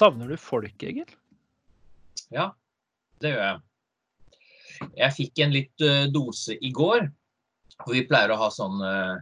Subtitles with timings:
[0.00, 1.08] Savner du folk, Egil?
[2.32, 2.46] Ja,
[3.20, 3.58] det gjør jeg.
[4.96, 7.02] Jeg fikk en litt uh, dose i går.
[7.84, 9.18] og Vi pleier å ha sånn uh,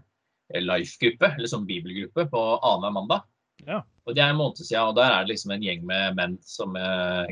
[0.55, 3.27] life-gruppe, eller sånn bibelgruppe, på annenhver mandag.
[3.67, 3.81] Ja.
[4.07, 6.37] Og Det er en måned siden, og der er det liksom en gjeng med menn
[6.47, 7.27] som uh,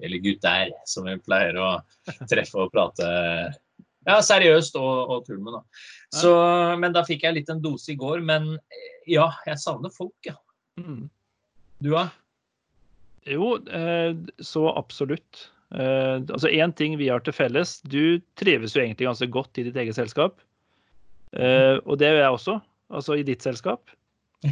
[0.00, 1.74] Eller gutter som vi pleier å
[2.30, 3.10] treffe og prate
[4.08, 5.58] ja, seriøst og, og tull med.
[5.58, 5.84] da.
[6.16, 6.32] Så,
[6.80, 8.24] men da fikk jeg litt en dose i går.
[8.24, 8.54] Men
[9.04, 10.38] ja, jeg savner folk, ja.
[10.80, 11.10] Mm.
[11.84, 12.08] Du da?
[13.28, 15.50] Jo, eh, så absolutt.
[15.74, 17.78] Eh, altså Én ting vi har til felles.
[17.82, 20.40] Du trives jo egentlig ganske godt i ditt eget selskap.
[21.36, 22.60] Eh, og det gjør jeg også.
[22.90, 23.92] Altså i ditt selskap.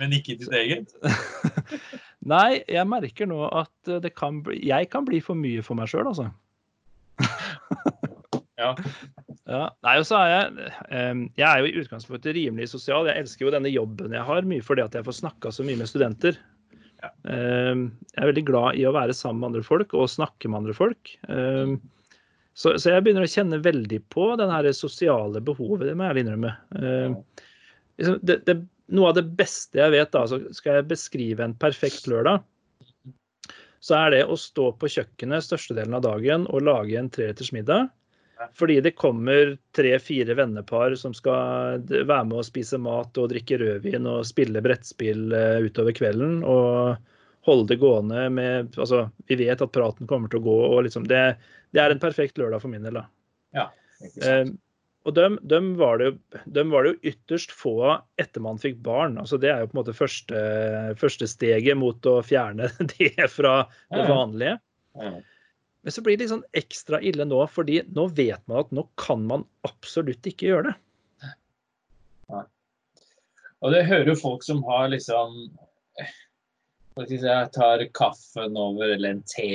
[0.00, 0.94] Men ikke i ditt eget?
[2.32, 5.90] Nei, jeg merker nå at det kan bli, jeg kan bli for mye for meg
[5.90, 6.30] sjøl, altså.
[8.60, 8.74] Ja.
[9.50, 10.68] Ja, nei, og så er jeg
[11.40, 13.08] Jeg er jo i utgangspunktet rimelig sosial.
[13.08, 15.80] Jeg elsker jo denne jobben jeg har, mye fordi at jeg får snakka så mye
[15.80, 16.38] med studenter.
[17.00, 17.10] Ja.
[17.32, 17.72] Eh,
[18.12, 20.76] jeg er veldig glad i å være sammen med andre folk og snakke med andre
[20.76, 21.14] folk.
[21.28, 21.74] Eh,
[22.60, 26.24] så, så jeg begynner å kjenne veldig på det sosiale behovet, det må jeg ærlig
[26.26, 26.52] innrømme.
[26.76, 27.44] Eh,
[28.00, 28.56] liksom, det, det,
[28.92, 32.42] noe av det beste jeg vet, da, så skal jeg beskrive en perfekt lørdag,
[33.80, 37.88] så er det å stå på kjøkkenet størstedelen av dagen og lage en treretters middag.
[38.56, 44.08] Fordi det kommer tre-fire vennepar som skal være med å spise mat og drikke rødvin
[44.08, 46.40] og spille brettspill eh, utover kvelden.
[46.48, 46.96] Og
[47.48, 51.06] holde det gående med Altså, vi vet at praten kommer til å gå, og liksom
[51.10, 51.24] det,
[51.76, 53.06] det er en perfekt lørdag for min del, da.
[53.56, 53.68] Ja.
[54.24, 54.48] Eh,
[55.08, 56.10] og dem, dem, var det,
[56.44, 59.16] dem var det jo ytterst få av etter man fikk barn.
[59.20, 60.42] altså Det er jo på en måte første,
[61.00, 64.08] første steget mot å fjerne det fra det Ja, ja.
[64.12, 64.56] vanlige.
[65.00, 65.12] Ja.
[65.82, 68.84] Men så blir det litt sånn ekstra ille nå, fordi nå vet man at nå
[69.00, 70.76] kan man absolutt ikke gjøre det.
[73.60, 75.50] Og det hører jo folk som har liksom
[77.00, 79.46] jeg tar kaffen over eller en te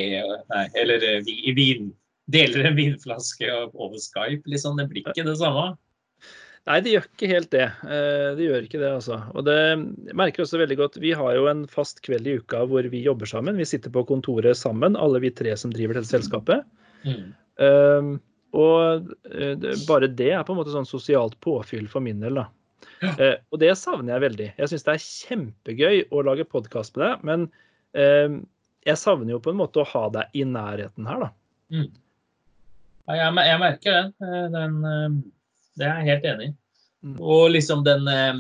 [0.50, 1.92] nei, eller eh, vin.
[2.32, 4.50] Deler en vinflaske over Skype.
[4.50, 5.76] liksom, Det blir ikke det samme.
[6.66, 7.66] Nei, det gjør ikke helt det.
[7.86, 9.20] Eh, Det gjør ikke det, altså.
[9.38, 9.58] Og det
[10.18, 10.96] merker også veldig godt.
[11.02, 13.60] Vi har jo en fast kveld i uka hvor vi jobber sammen.
[13.60, 16.66] Vi sitter på kontoret sammen, alle vi tre som driver dette selskapet.
[17.06, 17.28] Mm.
[17.62, 18.10] Um,
[18.56, 22.42] og eh, bare det er på en måte sånn sosialt påfyll for min del.
[22.42, 22.48] da.
[23.06, 24.50] Eh, og det savner jeg veldig.
[24.58, 27.46] Jeg syns det er kjempegøy å lage podkast med deg, men
[28.00, 28.42] uh,
[28.86, 31.30] jeg savner jo på en måte å ha deg i nærheten her, da.
[31.76, 31.88] Mm.
[33.06, 34.54] Ja, jeg, jeg merker den.
[34.54, 35.18] den eh,
[35.78, 36.56] det er jeg helt enig i.
[37.06, 37.16] Mm.
[37.22, 38.40] Og liksom den, eh,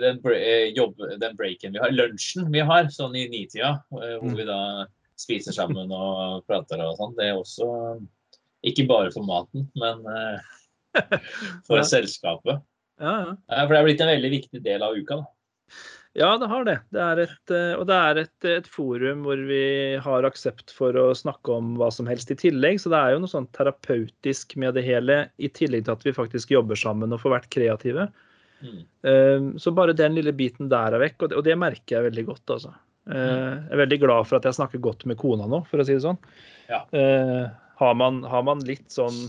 [0.00, 4.30] den, eh, jobb, den breaken vi har, lunsjen vi har, sånn i nitida, eh, hvor
[4.32, 4.36] Mm.
[4.36, 4.86] vi da
[5.16, 7.68] spiser sammen og prater og sånn, det er også
[8.64, 10.40] ikke bare for maten, men eh,
[11.66, 11.82] for Ja.
[11.82, 12.62] selskapet.
[12.98, 13.36] Ja, ja.
[13.50, 15.16] Ja, For det er blitt en veldig viktig del av uka.
[15.16, 15.24] da.
[16.16, 16.78] Ja, det har det.
[16.96, 19.60] det er et, eh, og det er et, et forum hvor vi
[20.00, 22.80] har aksept for å snakke om hva som helst i tillegg.
[22.80, 26.14] Så det er jo noe sånn terapeutisk med det hele, i tillegg til at vi
[26.16, 28.08] faktisk jobber sammen og får vært kreative.
[28.64, 28.80] Mm.
[29.04, 32.08] Eh, Så bare den lille biten der er vekk, og det, og det merker jeg
[32.08, 32.54] veldig godt.
[32.56, 32.72] altså.
[33.12, 35.84] Eh, Jeg er veldig glad for at jeg snakker godt med kona nå, for å
[35.84, 36.18] si det sånn.
[36.70, 36.80] Ja.
[37.76, 39.28] Har man, har man litt sånn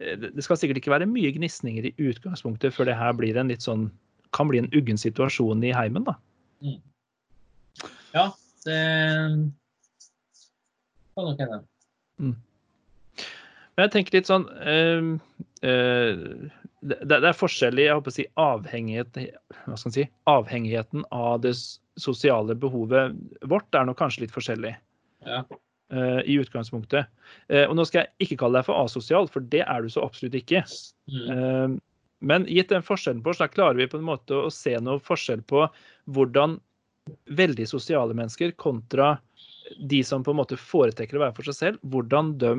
[0.00, 3.52] Det det skal sikkert ikke være mye gnisninger i utgangspunktet før det her blir en
[3.52, 3.84] litt sånn
[4.34, 6.16] kan bli en uggen situasjon i heimen, da.
[8.14, 8.28] Ja,
[8.66, 8.80] det
[11.14, 11.62] kan nok hende.
[13.74, 15.08] Men jeg tenker litt sånn øh,
[15.66, 16.20] øh,
[16.84, 19.18] det, det er forskjell i si, avhengighet,
[19.90, 21.54] si, avhengigheten av det
[22.00, 23.16] sosiale behovet
[23.50, 24.74] vårt er nok kanskje litt forskjellig
[25.24, 25.44] Ja.
[25.92, 27.10] Uh, i utgangspunktet.
[27.52, 30.02] Uh, og nå skal jeg ikke kalle deg for asosial, for det er du så
[30.02, 30.64] absolutt ikke.
[31.12, 31.26] Mm.
[31.30, 31.74] Eh,
[32.24, 35.42] Men gitt den forskjellen på da klarer vi på en måte å se noe forskjell
[35.48, 35.66] på
[36.16, 36.58] hvordan
[37.36, 39.18] veldig sosiale mennesker kontra
[39.80, 42.52] de som på en måte foretrekker å være for seg selv, hvordan de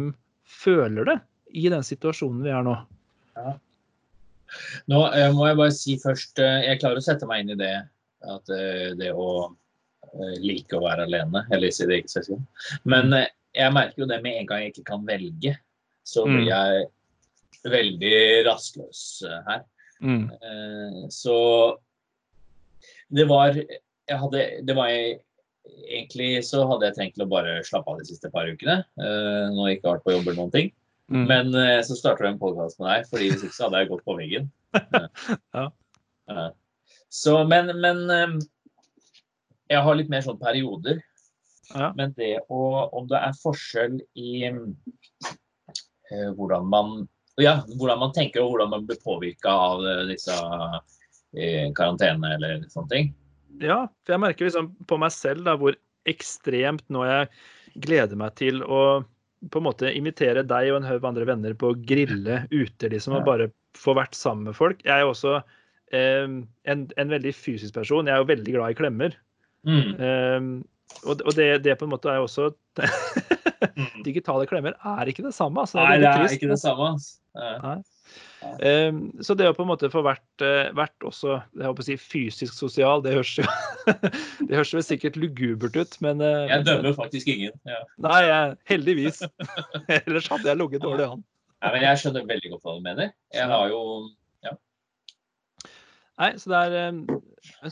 [0.45, 1.17] føler det
[1.57, 2.75] i den situasjonen vi er nå.
[4.91, 7.59] Nå eh, må jeg bare si først eh, Jeg klarer å sette meg inn i
[7.59, 7.73] det
[8.25, 9.51] at eh, det å
[10.39, 12.39] like å være alene, eller i eget selskap.
[12.87, 15.51] Men jeg merker jo det med en gang jeg ikke kan velge,
[16.07, 16.51] så blir Mm.
[16.53, 16.85] jeg
[17.73, 18.15] veldig
[18.47, 19.65] rastløs eh, her.
[20.03, 20.25] Mm.
[20.33, 21.35] Eh, Så
[23.09, 25.21] det var jeg hadde, det var jeg,
[25.65, 28.83] Egentlig så hadde jeg tenkt å bare slappe av de siste par ukene.
[29.01, 30.67] Nå har jeg ikke vært på jobb eller noen ting.
[31.11, 31.25] Mm.
[31.29, 33.91] Men eh, så starter jeg en podkast med deg, fordi hvis ikke så hadde jeg
[33.93, 34.51] gått på veggen.
[36.25, 36.47] Ja.
[37.13, 38.31] Så, men, men eh,
[39.69, 41.03] jeg har litt mer sånn perioder.
[41.69, 41.91] Ja.
[41.97, 42.61] Men det å
[42.97, 46.95] Om det er forskjell i eh, hvordan man
[47.41, 52.63] ja, hvordan man tenker og hvordan man blir påvirka av eh, disse eh, karantene eller
[52.71, 53.11] sånne ting.
[53.63, 55.77] Ja, for jeg merker liksom på meg selv da, hvor
[56.09, 57.29] ekstremt nå jeg
[57.85, 59.03] gleder meg til å
[59.51, 63.17] på en måte invitere deg og en haug andre venner på å grille ute, liksom,
[63.19, 64.79] og bare få vært sammen med folk.
[64.85, 65.35] Jeg er jo også
[65.93, 68.07] eh, en, en, veldig fysisk person.
[68.07, 69.17] Jeg er jo veldig glad i klemmer.
[69.67, 69.91] Mm.
[69.99, 70.47] Eh,
[71.03, 72.49] og, og det, det, på en måte er jo også
[73.75, 73.99] mm.
[74.07, 75.63] Digitale klemmer er ikke det samme.
[75.63, 75.79] Altså.
[75.79, 76.93] Det Nei, det er ikke det samme.
[76.95, 77.83] Altså.
[78.45, 81.85] Um, så det å på en måte få vært, uh, vært også jeg håper å
[81.87, 83.45] si, fysisk sosial, det høres jo
[84.47, 87.55] det høres jo sikkert lugubert ut, men uh, Jeg dømmer faktisk ingen.
[87.67, 87.81] Ja.
[88.05, 89.23] Nei, jeg, heldigvis.
[90.03, 91.25] Ellers hadde jeg ligget dårlig an.
[91.63, 93.11] Ja, men jeg skjønner veldig godt hva du mener.
[93.33, 93.81] Jeg har jo
[94.45, 94.53] Ja.
[96.21, 97.01] Nei, så det er um,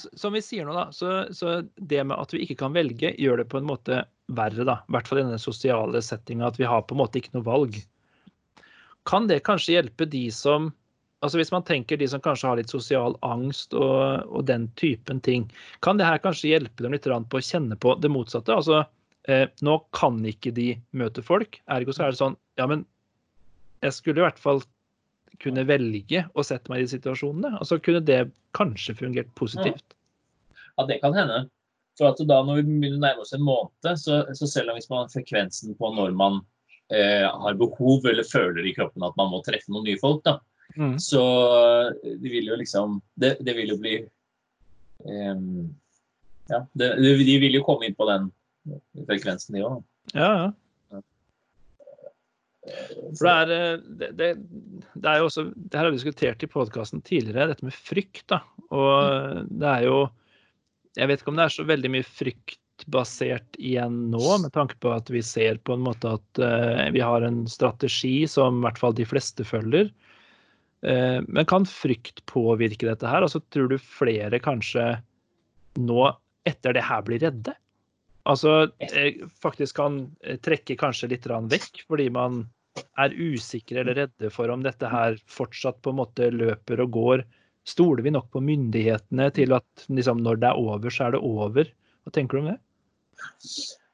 [0.01, 3.43] Som vi sier nå, da, så, så, det med at vi ikke kan velge, gjør
[3.43, 4.79] det på en måte verre, da.
[4.87, 7.47] I hvert fall i denne sosiale settinga, at vi har på en måte ikke noe
[7.47, 7.81] valg
[9.09, 10.71] kan det kanskje hjelpe de som
[11.23, 15.21] altså Hvis man tenker de som kanskje har litt sosial angst og, og den typen
[15.23, 15.45] ting,
[15.79, 18.51] kan det her kanskje hjelpe dem litt på å kjenne på det motsatte?
[18.51, 18.81] Altså,
[19.31, 22.83] eh, nå kan ikke de møte folk, ergo så er det sånn Ja, men
[23.87, 24.59] jeg skulle i hvert fall
[25.39, 27.55] kunne velge å sette meg i de situasjonene.
[27.55, 28.19] Altså kunne det
[28.59, 29.95] kanskje fungert positivt?
[30.75, 31.45] Ja, det kan hende.
[31.99, 34.79] For at da når vi begynner å nærme oss en måned, så, så selv om
[34.79, 36.39] hvis man har frekvensen på når man
[36.93, 40.39] eh, har behov eller føler i kroppen at man må treffe noen nye folk, da.
[40.79, 40.97] Mm.
[41.01, 41.21] Så
[41.59, 45.41] eh, det vil jo liksom Det, det vil jo bli eh,
[46.49, 48.31] Ja, det, de vil jo komme inn på den
[49.05, 49.81] frekvensen, de òg.
[50.15, 50.51] Ja, ja.
[53.19, 54.31] For det er, eh, det, det,
[54.95, 58.25] det er jo også Det her har vi diskutert i podkasten tidligere, dette med frykt.
[58.31, 58.41] da,
[58.71, 59.97] Og det er jo
[60.99, 62.59] Jeg vet ikke om det er så veldig mye frykt
[62.91, 67.01] basert igjen nå, med tanke på at vi ser på en måte at uh, vi
[67.03, 69.91] har en strategi som i hvert fall de fleste følger.
[70.83, 73.25] Uh, men kan frykt påvirke dette her?
[73.25, 74.97] Altså, tror du flere kanskje
[75.79, 76.09] nå,
[76.49, 77.55] etter det her, blir redde?
[78.29, 80.03] Altså uh, faktisk kan
[80.45, 82.43] trekke kanskje litt vekk, fordi man
[82.97, 87.25] er usikre eller redde for om dette her fortsatt på en måte løper og går.
[87.67, 91.23] Stoler vi nok på myndighetene til at liksom, når det er over, så er det
[91.23, 91.69] over?
[92.03, 92.59] Hva tenker du om det?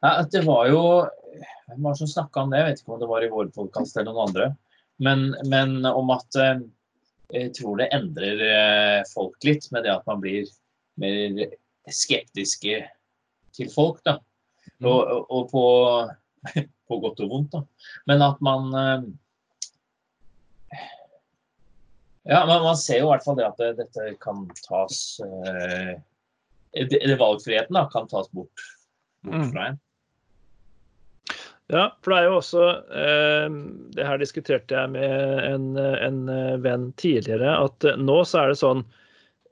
[0.01, 0.81] Ja, det var jo
[1.67, 2.61] Hvem var det som snakka om det?
[2.61, 4.47] Jeg vet ikke om det var i vår podkast eller noen andre.
[5.05, 6.63] Men, men, om at eh,
[7.29, 10.49] jeg tror det endrer eh, folk litt med det at man blir
[10.99, 11.53] mer
[11.93, 12.81] skeptiske
[13.55, 14.01] til folk.
[14.07, 14.17] da.
[14.79, 14.89] Mm.
[14.89, 15.63] Og, og på,
[16.89, 17.53] på, godt og vondt.
[17.53, 17.61] da.
[18.09, 19.05] Men at man eh,
[22.29, 24.97] Ja, men man ser jo i hvert fall det at det, dette kan tas
[26.77, 28.65] det, valgfriheten da, kan tas bort,
[29.25, 29.47] bort mm.
[29.53, 29.79] fra en.
[31.69, 32.61] Ja, for det er jo også
[32.97, 33.57] eh,
[33.93, 36.21] Det her diskuterte jeg med en, en,
[36.63, 37.51] venn tidligere.
[37.65, 38.81] At nå så er det sånn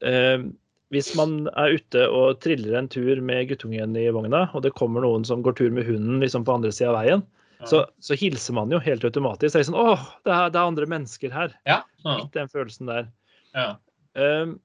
[0.01, 0.47] eh,
[0.93, 5.05] Hvis man er ute og triller en tur med guttungen i vogna, og det kommer
[5.05, 7.25] noen som går tur med hunden liksom på andre sida av veien.
[7.65, 9.55] Så, så, hilser man jo helt automatisk.
[9.55, 11.55] Det er sånn Åh, det er, det er andre mennesker her.
[11.69, 11.81] Ja.
[12.05, 12.19] Ja.
[12.35, 13.09] Den følelsen der.
[13.57, 13.71] Ja.
[14.13, 14.59] Um,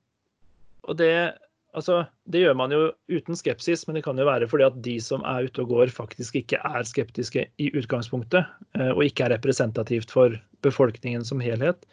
[0.89, 1.15] og det
[1.73, 4.99] Altså, det gjør man jo uten skepsis, men det kan jo være fordi at de
[5.01, 8.45] som er ute og går, faktisk ikke er skeptiske i utgangspunktet,
[8.77, 11.87] eh, og ikke er representativt for befolkningen som helhet.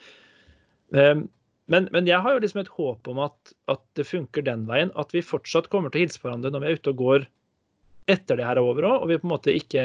[0.92, 1.30] Um,
[1.72, 4.92] men, men jeg har jo liksom et håp om at, at, det funker den veien,
[5.00, 7.28] at vi fortsatt kommer til å hilse på hverandre når vi er ute og går
[8.10, 9.84] etter det her er over òg, og vi på en måte ikke,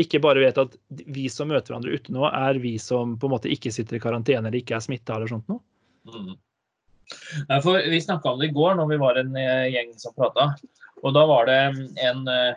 [0.00, 3.34] ikke bare vet at vi som møter hverandre ute nå, er vi som på en
[3.34, 5.60] måte ikke sitter i karantene eller ikke er smitta eller sånt noe.
[6.08, 6.34] Mm.
[7.62, 10.52] For vi snakka om det i går når vi var en eh, gjeng som prata.
[11.02, 11.58] Og da var det
[12.00, 12.54] en eh,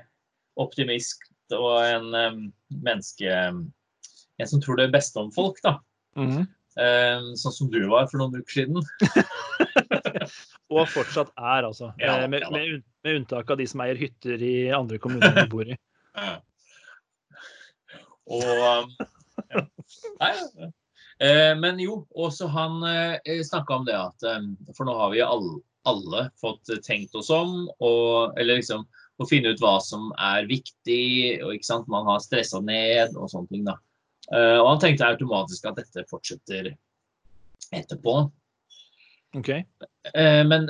[0.62, 1.25] optimist
[1.56, 2.44] og en eh,
[2.86, 3.39] menneske
[4.36, 5.77] En som tror det beste om folk, da.
[6.20, 6.42] Mm.
[7.39, 8.82] Sånn som du var for noen uker siden.
[10.75, 11.94] og fortsatt er, altså.
[12.04, 15.72] Ja, med, med, med, unntak av de som eier hytter i andre kommuner vi bor
[15.72, 15.77] i.
[18.32, 18.75] Og ja.
[20.22, 21.55] Nei, ja.
[21.60, 25.60] men jo, også han eh, snakka om det at eh, For nå har vi alle,
[25.86, 28.88] alle fått tenkt oss om, og, eller liksom
[29.22, 31.44] å finne ut hva som er viktig.
[31.46, 33.67] og ikke sant, Man har stressa ned og sånne ting.
[33.67, 33.77] da.
[34.34, 36.74] Og han tenkte automatisk at dette fortsetter
[37.72, 38.15] etterpå.
[39.39, 39.53] Ok.
[40.51, 40.67] Men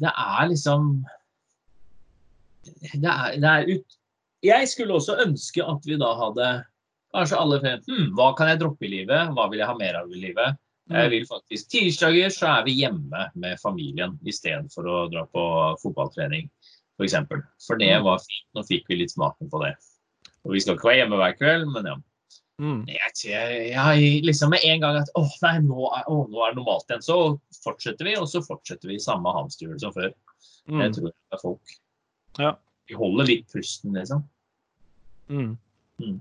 [0.00, 1.04] det er liksom
[2.82, 3.98] det er, det er ut...
[4.44, 6.48] Jeg skulle også ønske at vi da hadde
[7.14, 10.00] Kanskje alle frem hm, hva kan jeg droppe i livet, hva vil jeg ha mer
[10.00, 10.60] av i livet?
[10.90, 11.12] Jeg mm.
[11.14, 15.44] vil faktisk Tirsdager så er vi hjemme med familien istedenfor å dra på
[15.80, 16.96] fotballtrening, f.eks.
[16.96, 17.44] For, eksempel.
[17.64, 18.04] for det mm.
[18.04, 18.48] var fint.
[18.54, 19.72] Nå fikk vi litt smaken på det.
[20.44, 21.96] Og vi skal ikke være hjemme hver kveld, men ja.
[22.62, 22.82] Mm.
[22.86, 26.52] Jeg, jeg, jeg, liksom med en gang at å nei, nå er, å, nå er
[26.52, 27.06] det normalt igjen.
[27.06, 27.18] Så
[27.64, 30.12] fortsetter vi, og så fortsetter vi samme hamsterhjul som før.
[30.68, 30.84] Mm.
[30.84, 31.74] Jeg tror det er folk.
[32.38, 32.54] Ja.
[32.90, 34.26] Vi holder litt pusten, liksom.
[35.32, 35.54] Mm.
[36.02, 36.18] Mm.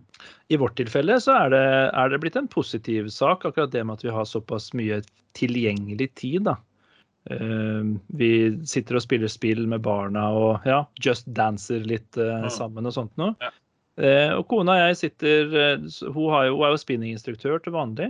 [0.53, 1.63] I vårt tilfelle så er det,
[1.97, 5.01] er det blitt en positiv sak, akkurat det med at vi har såpass mye
[5.39, 6.45] tilgjengelig tid.
[6.49, 6.57] da.
[7.31, 8.29] Uh, vi
[8.67, 12.49] sitter og spiller spill med barna og ja, just dancer litt uh, Mm.
[12.51, 13.33] sammen og sånt noe.
[13.41, 13.53] Ja.
[13.93, 17.75] Uh, og kona og jeg sitter eh, Hun, har jo, hun er jo spinninginstruktør til
[17.75, 18.09] vanlig.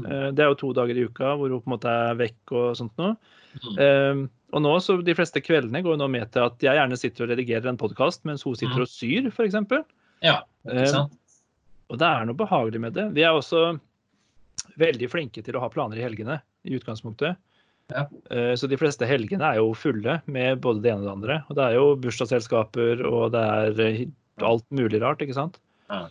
[0.00, 0.34] Mm.
[0.34, 2.68] Det er jo to dager i uka hvor hun på en måte er vekk og
[2.78, 3.14] sånt noe.
[3.60, 3.74] Mm.
[3.84, 4.22] Eh,
[4.56, 7.30] og nå, så De fleste kveldene går nå med til at jeg gjerne sitter og
[7.34, 9.58] redigerer en podkast mens hun sitter og syr, f.eks.
[10.24, 10.40] Ja?
[10.66, 13.08] Og det er noe behagelig med det.
[13.16, 13.78] Vi er også
[14.80, 17.36] veldig flinke til å ha planer i helgene, i utgangspunktet.
[17.90, 18.04] Ja.
[18.30, 21.38] Eh, Så de fleste helgene er jo fulle med både det ene og det andre.
[21.50, 24.04] Og det er jo bursdagsselskaper, og det er eh,
[24.46, 25.58] alt mulig rart, ikke sant.
[25.90, 26.04] Ja.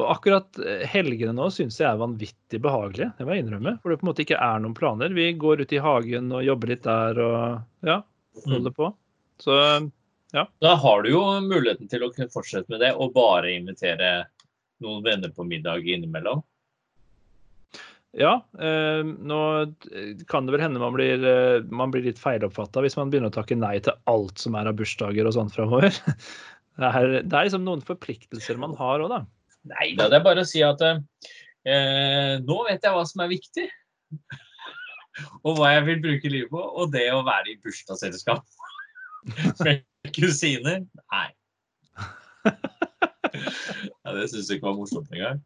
[0.00, 3.78] Og akkurat eh, helgene nå syns jeg er vanvittig behagelige, det må jeg innrømme.
[3.80, 5.12] For det på en måte ikke er noen planer.
[5.16, 8.02] Vi går ut i hagen og jobber litt der og ja,
[8.32, 8.48] Mm.
[8.54, 8.86] holder på.
[9.44, 9.54] Så
[10.32, 14.12] Da har du jo muligheten til å kunne fortsette med det, og bare invitere
[14.82, 16.40] noen venner på middag innimellom.
[18.12, 19.40] Ja, eh, nå
[20.28, 23.36] kan det vel hende man blir, eh, man blir litt feiloppfatta hvis man begynner å
[23.38, 25.92] takke nei til alt som er av bursdager og sånt framover.
[26.72, 29.18] Det er, det er liksom noen forpliktelser man har òg, da.
[29.68, 33.28] Nei da, det er bare å si at eh, nå vet jeg hva som er
[33.28, 33.66] viktig.
[35.44, 36.62] og hva jeg vil bruke livet på.
[36.62, 38.48] Og det å være i bursdagsselskap
[39.66, 41.28] med kusiner Nei.
[44.02, 45.42] ja, det syns jeg ikke var morsomt engang.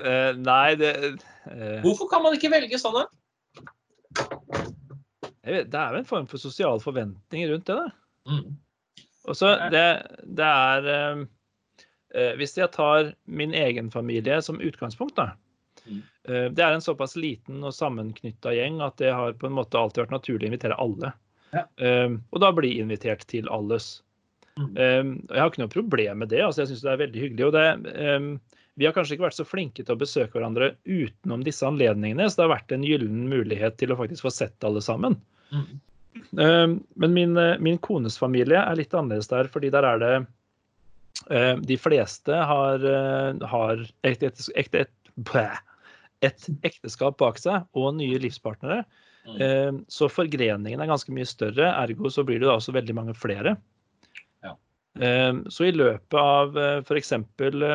[0.00, 3.06] uh, nei, det uh, Hvorfor kan man ikke velge sånn, da?
[5.46, 7.90] vet, Det er jo en form for sosial forventning rundt det, da.
[8.30, 8.56] Mm.
[9.26, 9.86] Og så det,
[10.38, 11.24] det er eh,
[12.14, 15.32] eh, Hvis jeg tar min egen familie som utgangspunkt, da.
[15.86, 16.02] Mm.
[16.28, 19.78] eh, Det er en såpass liten og sammenknytta gjeng at det har på en måte
[19.78, 21.12] alltid vært naturlig å invitere alle.
[21.54, 21.66] Ja.
[21.76, 24.00] Eh, og da bli invitert til alles.
[24.56, 24.76] Mm.
[24.76, 26.42] Eh, jeg har ikke noe problem med det.
[26.44, 27.48] altså Jeg syns det er veldig hyggelig.
[27.48, 28.36] og det um,
[28.76, 32.36] vi har kanskje ikke vært så flinke til å besøke hverandre utenom disse anledningene, så
[32.36, 35.16] det har vært en gyllen mulighet til å faktisk få sett alle sammen.
[35.48, 35.78] Mm.
[36.36, 40.16] Men min, eh, min kones familie er litt annerledes der, fordi der er det
[41.64, 45.62] De fleste har, eh, har et, et, et, et,
[46.28, 48.82] et ekteskap bak seg og nye livspartnere.
[49.26, 49.40] Mm.
[49.42, 53.14] Eh, Så forgreningen er ganske mye større, ergo så blir det da også veldig mange
[53.18, 53.56] flere.
[54.44, 54.54] Ja.
[55.00, 56.56] Eh, Så i løpet av
[56.86, 57.12] f.eks.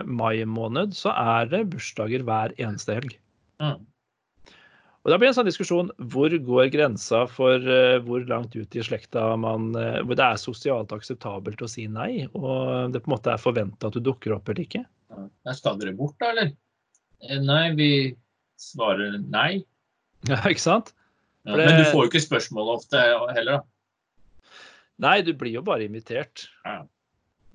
[0.06, 3.18] mai måned så er det bursdager hver eneste helg.
[3.62, 3.80] Mm.
[5.02, 8.76] Og Da blir det en sånn diskusjon hvor går grensa for eh, hvor langt ut
[8.78, 13.10] i slekta man eh, Hvor det er sosialt akseptabelt å si nei, og det på
[13.10, 14.84] en måte er forventa at du dukker opp eller ikke.
[15.10, 16.54] Ja, Skal dere bort, da, eller?
[17.26, 17.90] Eh, Nei, vi
[18.62, 19.64] svarer nei.
[20.30, 20.94] Ja, ikke sant?
[21.44, 23.02] Ja, det- Men du får jo ikke spørsmål ofte
[23.34, 23.62] heller, da.
[25.02, 26.48] Nei, du blir jo bare invitert.
[26.66, 26.84] Ja.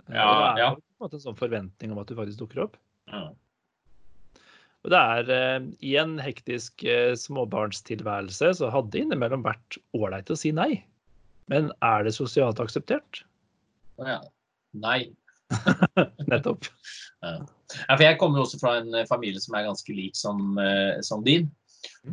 [0.09, 0.71] Ja, det er ja.
[0.75, 2.76] på en måte en sånn forventning om at du faktisk dukker opp.
[3.11, 3.28] Ja.
[4.87, 10.31] Og det er eh, I en hektisk eh, småbarnstilværelse så hadde det innimellom vært ålreit
[10.31, 10.85] å si nei.
[11.50, 13.25] Men er det sosialt akseptert?
[13.99, 14.21] Ja.
[14.78, 15.11] Nei.
[16.31, 16.66] Nettopp.
[17.23, 20.59] Ja, for jeg kommer jo også fra en eh, familie som er ganske lik som,
[20.62, 21.50] eh, som din.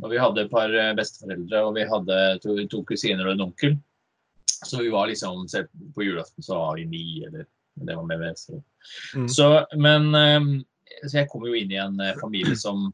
[0.02, 3.46] Og vi hadde et par eh, besteforeldre, og vi hadde to, to kusiner og en
[3.48, 3.78] onkel.
[4.64, 5.44] Så vi var liksom
[5.96, 8.38] På julaften så var vi ni, eller det var med.
[8.38, 8.62] Så.
[9.16, 9.30] Mm.
[9.30, 10.42] så men eh,
[11.08, 12.92] Så jeg kommer jo inn i en eh, familie som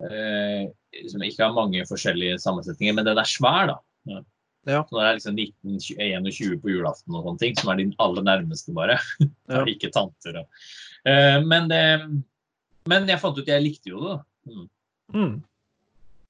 [0.00, 0.70] eh,
[1.10, 3.76] som ikke har mange forskjellige sammensetninger, men den er svær, da.
[4.10, 4.82] Ja.
[4.84, 8.74] Så det er liksom 19-21 på julaften og sånne ting, som er de aller nærmeste,
[8.76, 8.98] bare.
[9.50, 9.64] Ja.
[9.66, 10.42] ikke tanter.
[10.42, 10.66] Og.
[11.08, 11.82] Eh, men, det,
[12.90, 14.12] men jeg fant ut jeg likte jo det.
[14.12, 14.50] da.
[14.50, 14.68] Mm.
[15.14, 15.32] Mm.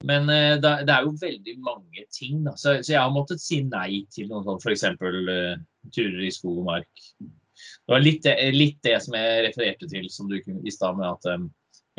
[0.07, 2.43] Men eh, det, er jo veldig mange ting.
[2.45, 2.55] Da.
[2.59, 4.85] Så, så jeg har måttet si nei til noen sånne, f.eks.
[5.01, 7.05] Uh, turer i skog og mark.
[7.21, 10.97] Det var litt, det- litt det som jeg refererte til som du kunne i stad,
[10.97, 11.49] med at um,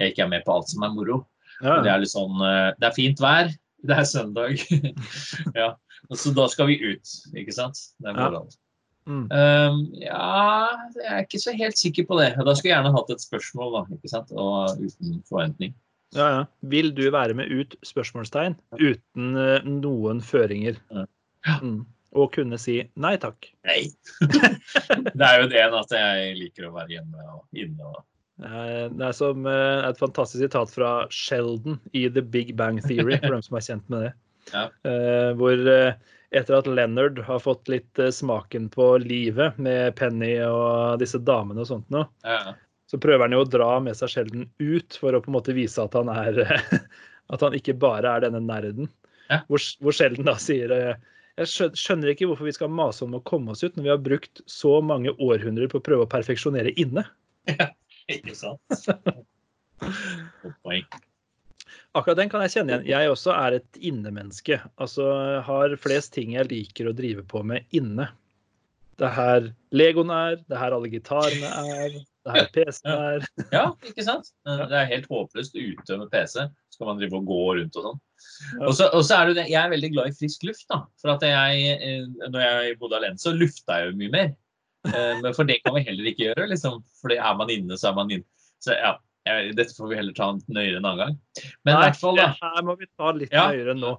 [0.01, 1.23] jeg ikke er med på alt som er moro.
[1.61, 1.79] Ja.
[1.85, 3.53] Det er litt sånn uh, Det er fint vær,
[3.89, 4.67] det er søndag.
[5.61, 5.73] ja.
[6.19, 7.79] Så da skal vi ut, ikke sant?
[8.03, 8.43] Det er Ja.
[9.03, 9.25] Mm.
[9.35, 12.29] Um, ja, jeg er ikke så helt sikker på det.
[12.39, 14.31] Da skulle jeg gjerne hatt et spørsmål, da, ikke sant?
[14.31, 15.73] og uten forventning.
[16.13, 16.45] Ja, ja.
[16.69, 17.77] Vil du være med ut?
[17.87, 20.79] spørsmålstegn, uten eh, noen føringer.
[20.93, 21.07] Ja.
[21.63, 21.83] Mm.
[22.13, 23.49] Og kunne si nei takk.
[23.65, 23.87] Nei.
[25.17, 27.89] det er jo det at jeg liker å være hjemme og inne.
[27.89, 28.03] Og...
[28.45, 33.17] Eh, Det er som eh, et fantastisk sitat fra Sheldon i The Big Bang Theory,
[33.23, 34.13] for dem som er kjent med det.
[34.53, 34.67] Ja.
[34.85, 35.65] Eh, Hvor
[36.33, 41.69] etter at Leonard har fått litt smaken på livet med Penny og disse damene og
[41.73, 42.55] sånt noe, Ja.
[42.93, 45.55] Så prøver han jo å dra med seg Sheldon ut for å på en måte
[45.57, 46.43] vise at han er
[47.33, 48.91] At han ikke bare er denne nerden.
[49.31, 49.39] Ja.
[49.49, 50.99] Hvor, hvor Sheldon da sier eh,
[51.41, 54.03] jeg skjønner ikke hvorfor vi skal mase om å komme oss ut når vi har
[54.05, 57.07] brukt så mange århundrer på å prøve å perfeksjonere inne.
[57.49, 57.71] Ja,
[58.13, 58.85] Ikke sant?
[60.67, 60.85] Poeng.
[61.97, 62.91] Akkurat den kan jeg kjenne igjen.
[62.91, 64.61] Jeg også er et innemenneske.
[64.77, 65.09] Altså
[65.47, 68.11] har flest ting jeg liker å drive på med inne.
[69.01, 72.93] Det er her Legoen er, det er her alle gitarene er, det er her PC-en
[72.93, 73.25] er.
[73.55, 74.29] Ja, ikke sant?
[74.45, 76.45] Det er helt håpløst ute med PC.
[76.73, 78.03] Så kan man drive og gå rundt og sånn.
[78.69, 80.83] Og så, er det jeg er veldig glad i frisk luft, da.
[81.03, 84.31] For at jeg, eh, når jeg bodde alene, så lufta jeg jo mye mer.
[84.93, 86.79] Eh, Men for det kan vi heller ikke gjøre, liksom.
[87.01, 88.29] For er man inne, så er man inne.
[88.63, 88.93] Så ja,
[89.27, 91.19] jeg, dette får vi heller ta nøyere en annen gang.
[91.65, 92.29] Men Nei, hvert fall, da.
[92.43, 93.49] her må vi ta litt Ja.
[93.51, 93.97] nøyere nå.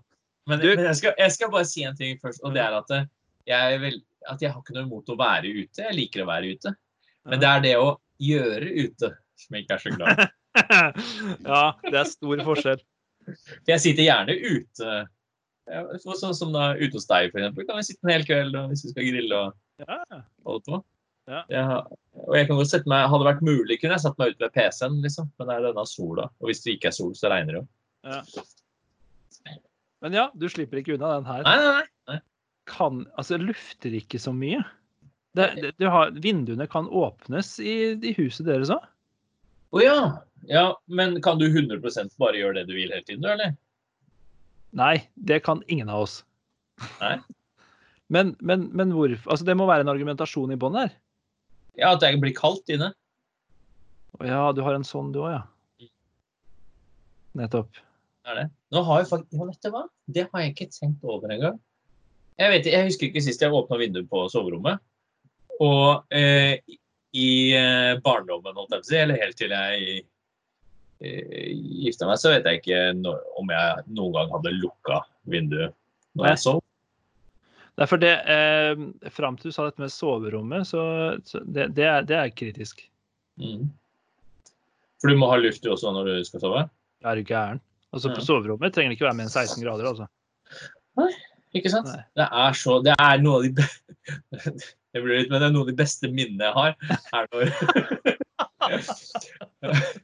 [0.47, 2.89] Men, men jeg, skal, jeg skal bare si en ting først, og det er at
[2.95, 3.05] eh,
[3.47, 5.83] jeg, er vel, at jeg har ikke noe imot å være ute.
[5.83, 6.73] Jeg liker å være ute.
[7.29, 7.89] Men det er det å
[8.23, 10.27] gjøre ute som jeg ikke er så glad i.
[11.49, 12.81] ja, det er stor forskjell.
[13.25, 14.95] For jeg sitter gjerne ute.
[15.71, 17.55] Ja, Sånn som da ute hos deg, f.eks.
[17.67, 19.99] Kan vi sitte en hel kveld og hvis vi skal grille og Ja.
[20.45, 20.81] holde på.
[21.31, 21.39] Ja.
[21.47, 21.63] Jeg
[22.27, 24.43] og jeg kan godt sette meg, Hadde det vært mulig, kunne jeg satt meg ut
[24.43, 25.29] ved PC-en, liksom.
[25.39, 26.27] Men det er denne sola.
[26.43, 27.67] Og hvis det ikke er sol, så regner det jo.
[28.03, 28.19] Ja.
[30.03, 31.45] Men ja, du slipper ikke unna den her.
[31.47, 31.87] Nei, nei, nei.
[32.69, 34.61] Kan, altså, lufter ikke så mye.
[35.33, 38.83] Det, det, du har, vinduene kan åpnes i, i huset deres òg.
[39.73, 39.99] Å ja.
[40.47, 40.65] ja.
[40.85, 41.81] Men kan du 100
[42.21, 43.55] bare gjøre det du vil hele tiden, eller?
[44.77, 46.19] Nei, det kan ingen av oss.
[47.01, 47.17] Nei.
[48.13, 49.31] Men, men, men hvorfor?
[49.31, 50.91] Altså, det må være en argumentasjon i bånn her.
[51.79, 52.91] Ja, at det blir kaldt inne.
[54.19, 55.87] Å ja, du har en sånn du òg, ja.
[57.39, 57.79] Nettopp.
[58.29, 58.43] Er det?
[58.75, 59.81] Nå har jeg faktisk, vet du hva?
[60.05, 61.57] Det har jeg ikke tenkt over engang.
[62.39, 64.81] Jeg, vet, jeg husker ikke sist jeg åpna vinduet på soverommet.
[65.61, 66.57] Og eh,
[67.13, 70.03] i eh, barndommen, eller helt til jeg
[71.03, 71.49] eh,
[71.85, 75.75] gifta meg, så vet jeg ikke no om jeg noen gang hadde lukka vinduet
[76.17, 76.63] når jeg sov.
[77.81, 78.81] Er for det eh,
[79.13, 80.81] Fram til du sa dette med soverommet, så,
[81.25, 82.83] så det, det, er, det er kritisk.
[83.41, 83.69] Mm.
[85.01, 86.65] For du må ha luft du også når du skal sove?
[87.03, 87.61] Er du gæren?
[87.93, 90.07] Altså, på soverommet trenger det ikke være mer enn 16 grader, altså.
[91.57, 91.89] Ikke sant?
[91.89, 92.05] Nei.
[92.17, 95.65] Det er så Det er noe av de Det blir litt, men det er noe
[95.65, 96.71] av de beste minnene jeg har.
[97.13, 97.43] Er når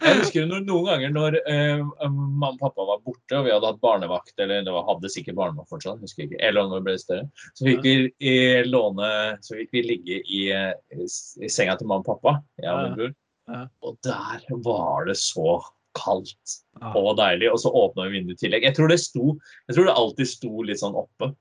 [0.00, 3.68] Jeg husker noen, noen ganger når eh, mamma og pappa var borte, og vi hadde
[3.68, 6.80] hatt barnevakt, eller det var, hadde sikkert barnevakt fortsatt, husker jeg ikke, eller om det
[6.88, 8.34] ble større, så fikk vi i,
[8.66, 9.10] låne
[9.46, 12.98] Så fikk vi ligge i, eh, i senga til mamma og pappa, jeg og min
[12.98, 13.14] bror.
[13.50, 13.62] Ja.
[13.86, 15.56] Og der var det så
[15.98, 16.56] kaldt
[16.94, 18.66] og deilig, og så åpna vi vinduet i tillegg.
[18.68, 19.34] Jeg tror det sto
[19.68, 21.32] Jeg tror det alltid sto litt sånn oppe.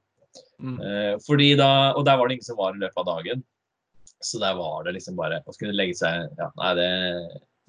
[0.60, 0.80] Mm.
[0.84, 3.44] Eh, fordi da, og der var det ingen som var i løpet av dagen.
[4.20, 6.90] Så der var det liksom bare å skulle legge seg ja, Nei, det,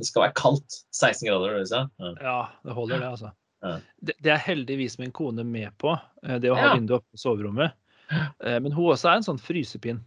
[0.00, 0.80] det skal være kaldt.
[0.96, 1.84] 16 grader, det?
[2.02, 2.14] Ja.
[2.24, 3.34] Ja, det holder, det, altså.
[3.60, 3.76] Ja.
[4.00, 5.94] Det, det er heldigvis min kone med på,
[6.26, 7.76] eh, det å ha vinduet oppe på soverommet.
[8.10, 10.02] Eh, Men hun også er en sånn frysepinn.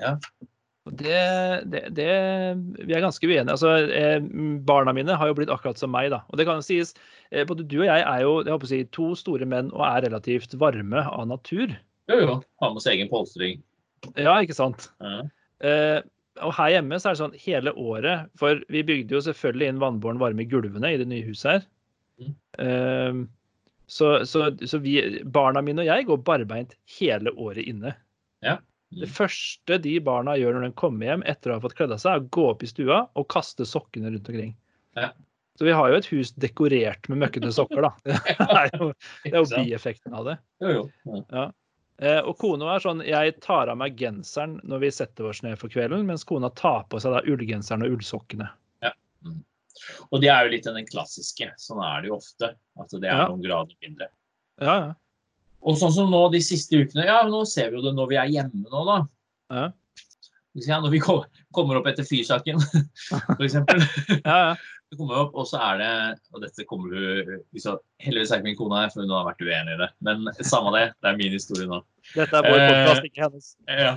[0.00, 0.16] Ja.
[0.84, 2.08] Det, det, det
[2.84, 3.54] Vi er ganske uenige.
[3.54, 4.18] Altså, eh,
[4.68, 6.20] barna mine har jo blitt akkurat som meg, da.
[6.28, 6.92] Og det kan jo sies,
[7.32, 9.84] eh, både du og jeg er jo jeg håper å si, to store menn og
[9.88, 11.72] er relativt varme av natur.
[12.12, 12.34] Jo, jo.
[12.60, 13.62] Har med seg egen polstring.
[14.20, 14.90] Ja, ikke sant?
[15.00, 15.22] Ja.
[15.64, 16.00] Eh,
[16.44, 19.80] og her hjemme så er det sånn hele året, for vi bygde jo selvfølgelig inn
[19.80, 21.66] vannbåren varme i gulvene i det nye huset her.
[22.20, 22.34] Mm.
[22.60, 23.24] Eh,
[23.88, 27.94] så så, så vi, barna mine og jeg går barbeint hele året inne.
[28.44, 28.58] Ja.
[28.90, 31.98] Det første de barna gjør når de kommer hjem etter å ha fått kledd av
[32.02, 34.54] seg, er å gå opp i stua og kaste sokkene rundt omkring.
[34.98, 35.10] Ja.
[35.58, 37.92] Så vi har jo et hus dekorert med møkkete sokker, da.
[38.04, 38.92] Det er jo,
[39.24, 40.36] det er jo bieffekten av det.
[40.62, 41.22] Jo, jo.
[41.30, 41.48] Ja.
[42.02, 45.54] Eh, og kona er sånn Jeg tar av meg genseren når vi setter oss ned
[45.60, 48.48] for kvelden, mens kona tar på seg da ullgenseren og ullsokkene.
[50.14, 51.48] Og det er jo litt den klassiske.
[51.58, 52.52] Sånn er det jo ofte.
[52.78, 53.28] At det er Ja.
[53.30, 54.06] noen grader mindre.
[54.62, 54.92] Ja, ja.
[55.64, 58.20] Og sånn som nå de siste ukene Ja, nå ser vi jo det når vi
[58.20, 58.98] er hjemme nå, da.
[59.54, 59.64] Ja.
[60.62, 62.60] Ja, når vi kommer opp etter Fysaken,
[63.38, 63.56] f.eks.
[63.58, 64.54] ja, ja.
[64.94, 65.92] Det kommer opp, og så er det
[66.30, 67.32] Og dette kommer du
[68.04, 69.88] Heldigvis er ikke min kone her, for hun har vært uenig i det.
[70.06, 70.84] Men samme det.
[71.02, 71.80] Det er min historie nå.
[72.12, 73.48] Dette er vår Eh, podkast, ikke hennes.
[73.66, 73.94] Ja.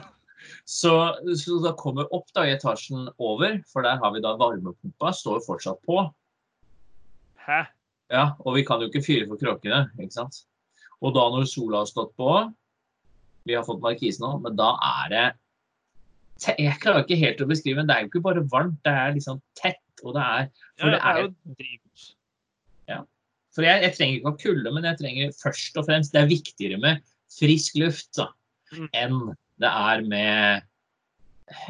[0.65, 0.93] Så,
[1.37, 5.43] så da kommer opp da i etasjen over, for der har vi da varmepumpa, står
[5.45, 6.01] fortsatt på.
[7.45, 7.65] Hæ?
[8.13, 10.45] Ja, og vi kan jo ikke fyre for kråkene, ikke sant.
[11.05, 12.29] Og da når sola har stått på,
[13.47, 14.71] vi har fått markise nå, men da
[15.03, 15.25] er det
[16.57, 19.13] Jeg klarer ikke helt å beskrive, men det er jo ikke bare varmt, det er
[19.15, 21.29] liksom tett, og det er For det er jo
[22.87, 22.99] ja.
[23.55, 26.29] For jeg, jeg trenger ikke å kulde, men jeg trenger først og fremst Det er
[26.29, 27.01] viktigere med
[27.39, 28.27] frisk luft da,
[28.67, 28.89] Mm.
[28.99, 29.19] enn
[29.63, 30.63] det er med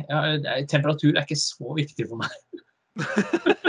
[0.10, 2.32] ja, er- Temperatur er ikke så viktig for meg.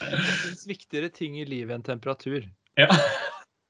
[0.00, 2.44] Det fins viktigere ting i livet enn temperatur.
[2.76, 2.88] Ja.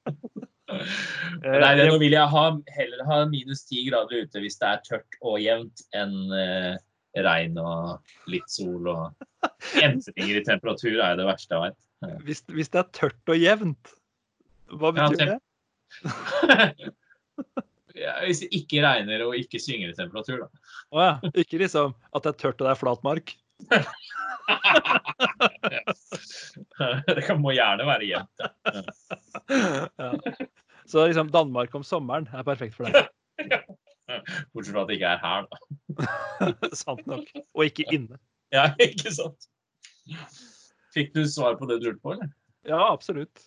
[1.63, 2.45] Nei, det, nå vil jeg ha,
[2.77, 6.73] heller ha minus ti grader ute hvis det er tørt og jevnt, enn eh,
[7.25, 9.25] regn og litt sol og
[9.85, 11.79] endringer i temperatur er det verste jeg vet.
[12.25, 13.93] Hvis, hvis det er tørt og jevnt,
[14.79, 16.91] hva betyr Ja, det?
[18.01, 20.47] Ja, hvis det ikke regner og ikke synger i temperatur, da.
[20.95, 21.13] Å ja.
[21.37, 23.33] Ikke liksom at det er tørt og det er flat mark.
[27.11, 28.41] Det kan, må gjerne være jevnt.
[28.41, 28.47] Ja.
[30.91, 33.07] Så liksom Danmark om sommeren er perfekt for deg.
[34.51, 36.49] Bortsett fra at det ikke er her, da.
[36.81, 37.29] Sant nok.
[37.55, 38.19] Og ikke inne.
[38.51, 39.47] Ja, ikke sant?
[40.91, 42.33] Fikk du svar på det du lurte på, eller?
[42.67, 43.45] Ja, absolutt.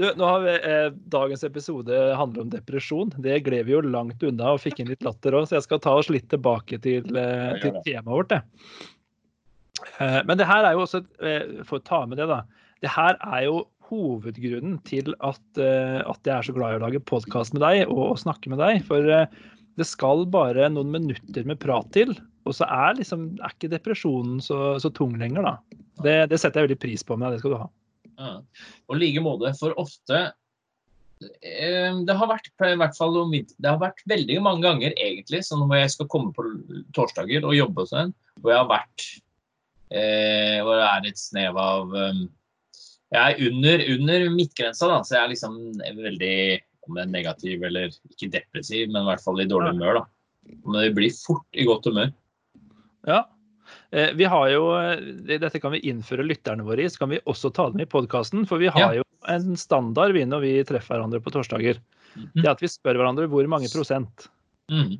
[0.00, 3.12] Du, nå har vi, eh, Dagens episode handler om depresjon.
[3.22, 5.82] Det gled vi jo langt unna og fikk inn litt latter òg, så jeg skal
[5.84, 8.32] ta oss litt tilbake til, eh, til temaet vårt.
[8.32, 8.42] Det.
[10.00, 12.42] Eh, men det her er jo også, eh, for å ta med det, da.
[12.82, 16.84] Det her er jo hovedgrunnen til at, eh, at jeg er så glad i å
[16.84, 18.82] lage podkast med deg og, og snakke med deg.
[18.88, 19.40] For eh,
[19.80, 22.14] det skal bare noen minutter med prat til,
[22.46, 25.80] og så er, liksom, er ikke depresjonen så, så tung lenger, da.
[26.02, 27.36] Det, det setter jeg veldig pris på med deg.
[27.36, 27.68] Det skal du ha.
[28.12, 28.36] Ja.
[28.90, 30.18] Og like måte, for ofte
[31.22, 35.64] eh, Det har vært i hvert fall det har vært veldig mange ganger egentlig, sånn
[35.64, 36.44] hvor jeg skal komme på
[36.96, 39.06] torsdager og jobbe og sånn, hvor jeg har vært
[39.96, 41.96] eh, Hvor det er et snev av
[43.12, 45.56] Jeg er under, under midtgrensa, da, så jeg er liksom
[46.02, 46.36] veldig
[46.88, 50.00] om det er negativ eller ikke depressiv, men i hvert fall i dårlig humør.
[50.00, 50.04] da.
[50.64, 52.10] Men det blir fort i godt humør.
[53.06, 53.20] Ja.
[53.92, 57.20] Eh, Vi har jo, eh, Dette kan vi innføre lytterne våre i, så kan vi
[57.20, 58.46] også ta det med i podkasten.
[58.48, 61.78] For vi har jo en standard vi når vi treffer hverandre på torsdager.
[62.34, 64.26] Det er at vi spør hverandre hvor mange prosent.
[64.70, 64.98] Mm.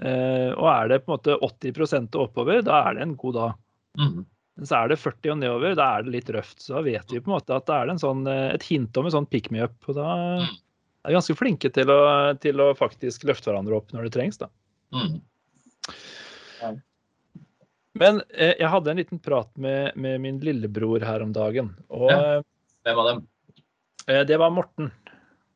[0.00, 3.34] Eh, Og er det på en måte 80% og oppover, da er det en god
[3.34, 3.52] dag.
[4.00, 4.24] Mm.
[4.56, 6.60] Men så er det 40 og nedover, da er det litt røft.
[6.62, 8.96] Så da vet vi på en måte at det er en sånn, eh, et hint
[9.00, 9.74] om en sånn pick me up.
[9.88, 10.04] Og da
[10.38, 10.44] Mm.
[11.04, 14.38] er vi ganske flinke til å, til å faktisk løfte hverandre opp når det trengs.
[14.38, 14.46] da.
[14.94, 15.20] Mm.
[17.94, 21.74] Men eh, jeg hadde en liten prat med, med min lillebror her om dagen.
[21.94, 22.40] Og Ja.
[22.84, 23.20] Hvem av dem?
[24.08, 24.90] eh, det var Morten.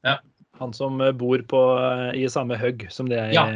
[0.06, 0.18] Ja.
[0.60, 3.46] Han som eh, bor på, eh, i samme hugg som det jeg Ja.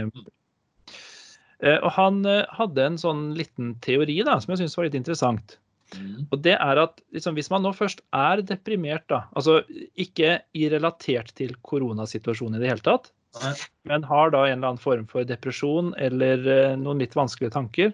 [1.63, 4.99] Eh, Og han eh, hadde en sånn liten teori da, som jeg syntes var litt
[4.99, 5.57] interessant.
[5.93, 6.27] Mm.
[6.33, 9.61] Og det er at liksom, hvis man nå først er deprimert, da, altså
[10.01, 13.11] ikke i relatert til koronasituasjonen i det hele tatt,
[13.43, 13.53] Nei.
[13.89, 17.93] men har da en eller annen form for depresjon eller eh, noen litt vanskelige tanker,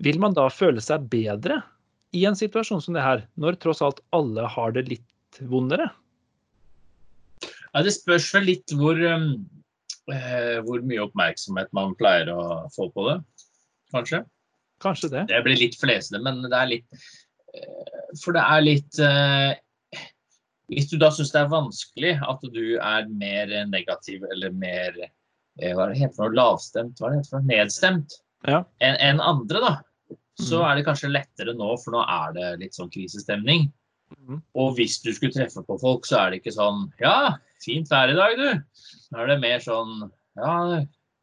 [0.00, 1.60] vil man da føle seg bedre
[2.16, 5.90] i en situasjon som det her, når tross alt alle har det litt vondere?
[7.76, 9.55] Ja, det spørs vel litt hvor, um, eh,
[10.06, 13.16] hvor mye oppmerksomhet man pleier å få på det,
[13.94, 14.20] kanskje.
[14.82, 15.24] Kanskje det.
[15.30, 17.06] Det blir litt flesende, men det er litt
[17.56, 19.54] eh, For det er litt eh,
[20.72, 25.72] Hvis du da syns det er vanskelig at du er mer negativ eller mer eh,
[25.72, 26.36] Hva er det heter for noe?
[26.36, 27.00] Lavstemt?
[27.00, 27.52] Hva er det heter for noe?
[27.54, 28.62] Nedstemt Ja.
[28.84, 29.74] enn en andre, da.
[30.36, 30.66] Så mm.
[30.68, 33.70] er det kanskje lettere nå, for nå er det litt sånn krisestemning.
[34.12, 34.42] Mm.
[34.60, 37.32] Og hvis du skulle treffe på folk, så er det ikke sånn Ja,
[37.66, 38.86] fint vær i dag, du.
[39.12, 40.06] Nå er det mer sånn
[40.38, 40.54] Ja,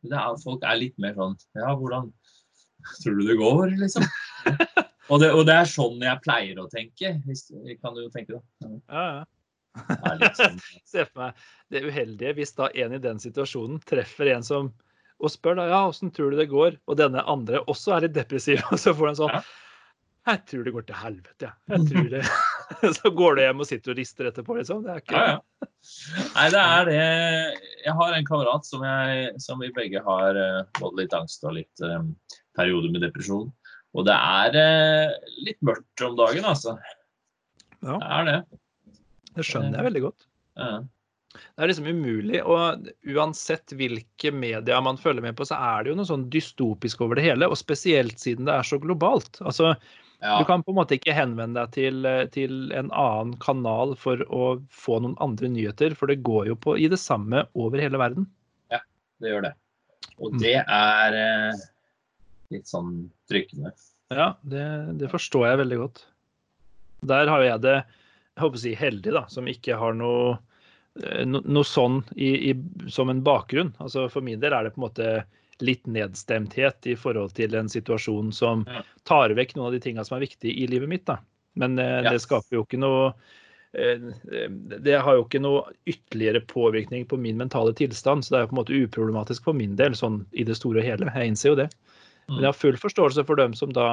[0.03, 2.11] det er, folk er litt mer sånn Ja, hvordan
[2.99, 4.05] tror du det går, liksom?
[5.11, 7.13] og, det, og det er sånn jeg pleier å tenke.
[7.23, 7.47] Hvis,
[7.79, 8.73] kan du jo tenke, da.
[8.91, 9.23] Ja, ja.
[10.37, 10.59] Sånn,
[10.91, 14.73] Se for meg det uheldige hvis da en i den situasjonen treffer en som
[15.23, 18.15] og spør da, ja, åssen tror du det går, og denne andre også er litt
[18.17, 19.37] depressiv, og så får en sånn.
[20.27, 21.55] Jeg tror det går til helvete, jeg.
[21.71, 22.23] jeg tror det.
[22.97, 24.83] så går du hjem og sitter og rister etterpå, liksom.
[24.85, 25.69] Det er ikke ja, ja.
[26.33, 26.99] Nei, det er det
[27.83, 31.57] Jeg har en kamerat som, jeg, som vi begge har eh, både litt angst og
[31.57, 32.13] litt um,
[32.57, 33.49] perioder med depresjon.
[33.93, 36.77] Og det er uh, litt mørkt om dagen, altså.
[37.83, 37.97] Ja.
[37.97, 38.37] Det er det.
[39.33, 40.27] Det skjønner jeg veldig godt.
[40.59, 40.73] Ja.
[41.33, 42.39] Det er liksom umulig.
[42.45, 47.01] Og uansett hvilke medier man følger med på, så er det jo noe sånn dystopisk
[47.05, 47.49] over det hele.
[47.49, 49.41] Og spesielt siden det er så globalt.
[49.41, 49.73] Altså,
[50.23, 50.37] Ja.
[50.39, 54.45] Du kan på en måte ikke henvende deg til, til en annen kanal for å
[54.71, 58.29] få noen andre nyheter, for det går jo på i det samme over hele verden.
[58.71, 58.79] Ja,
[59.19, 59.53] det gjør det.
[60.21, 60.39] Og Mm.
[60.39, 61.59] det er eh,
[62.55, 63.73] litt sånn trykkende.
[64.13, 64.63] Ja, det,
[65.01, 66.03] det forstår jeg veldig godt.
[67.03, 70.37] Der har jeg det jeg håper å si heldig, da, som ikke har noe,
[71.03, 73.73] eh, no, noe sånn i, i, som en bakgrunn.
[73.83, 75.09] Altså For min del er det på en måte
[75.63, 78.65] litt nedstemthet i forhold til en situasjon som
[79.07, 81.05] tar vekk noen av de tingene som er viktige i livet mitt.
[81.09, 81.19] da.
[81.59, 83.11] Men eh, det skaper jo ikke noe
[83.77, 84.07] eh,
[84.83, 88.51] Det har jo ikke noe ytterligere påvirkning på min mentale tilstand, så det er jo
[88.53, 91.11] på en måte uproblematisk for min del, sånn i det store og hele.
[91.13, 91.69] Jeg innser jo det.
[92.31, 93.87] Men jeg har full forståelse for dem som da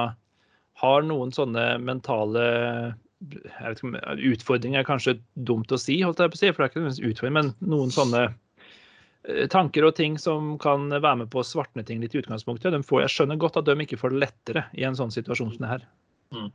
[0.80, 2.44] har noen sånne mentale
[3.20, 6.62] jeg vet ikke Utfordringer er kanskje dumt å si, holdt jeg på å si, for
[6.62, 8.22] det er ikke noen utfordring, men noen sånne
[9.52, 12.72] tanker og ting som kan være med på å svartne ting litt i utgangspunktet.
[12.72, 15.54] De får, jeg skjønner godt at de ikke får det lettere i en sånn situasjon
[15.54, 15.87] som det her.
[16.35, 16.50] Mm.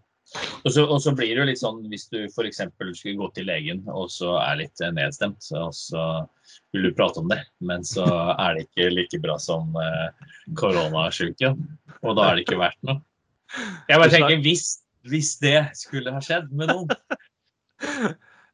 [0.63, 2.63] Og, så, og så, blir det jo litt sånn hvis du f.eks.
[2.97, 6.05] skulle gå til legen og så er litt nedstemt, og så
[6.73, 11.61] vil du prate om det, men så er det ikke like bra som eh, koronasjuken,
[12.01, 13.03] og da er det ikke verdt noe.
[13.85, 14.65] Jeg bare tenker, hvis
[15.09, 16.89] hvis det skulle ha skjedd med noen.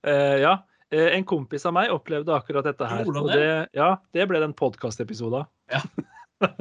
[0.04, 0.58] uh, ja.
[0.92, 3.08] Uh, en kompis av meg opplevde akkurat dette her.
[3.08, 5.48] Og det, ja, det ble den podkastepisoden.
[5.72, 5.82] Ja.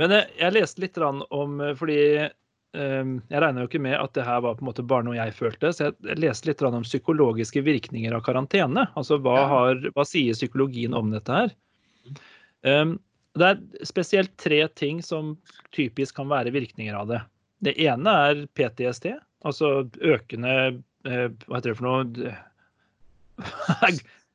[0.00, 1.98] Men jeg, jeg leste litt om Fordi
[2.74, 5.36] jeg regner jo ikke med at det her var på en måte bare noe jeg
[5.36, 5.70] følte.
[5.70, 8.88] Så jeg leste litt om psykologiske virkninger av karantene.
[8.98, 11.54] Altså hva, har, hva sier psykologien om dette her?
[12.66, 12.96] Um,
[13.38, 15.36] det er spesielt tre ting som
[15.74, 17.20] typisk kan være virkninger av det.
[17.64, 19.14] Det ene er PTSD,
[19.48, 20.56] altså økende
[21.06, 22.34] eh, Hva heter det for noe?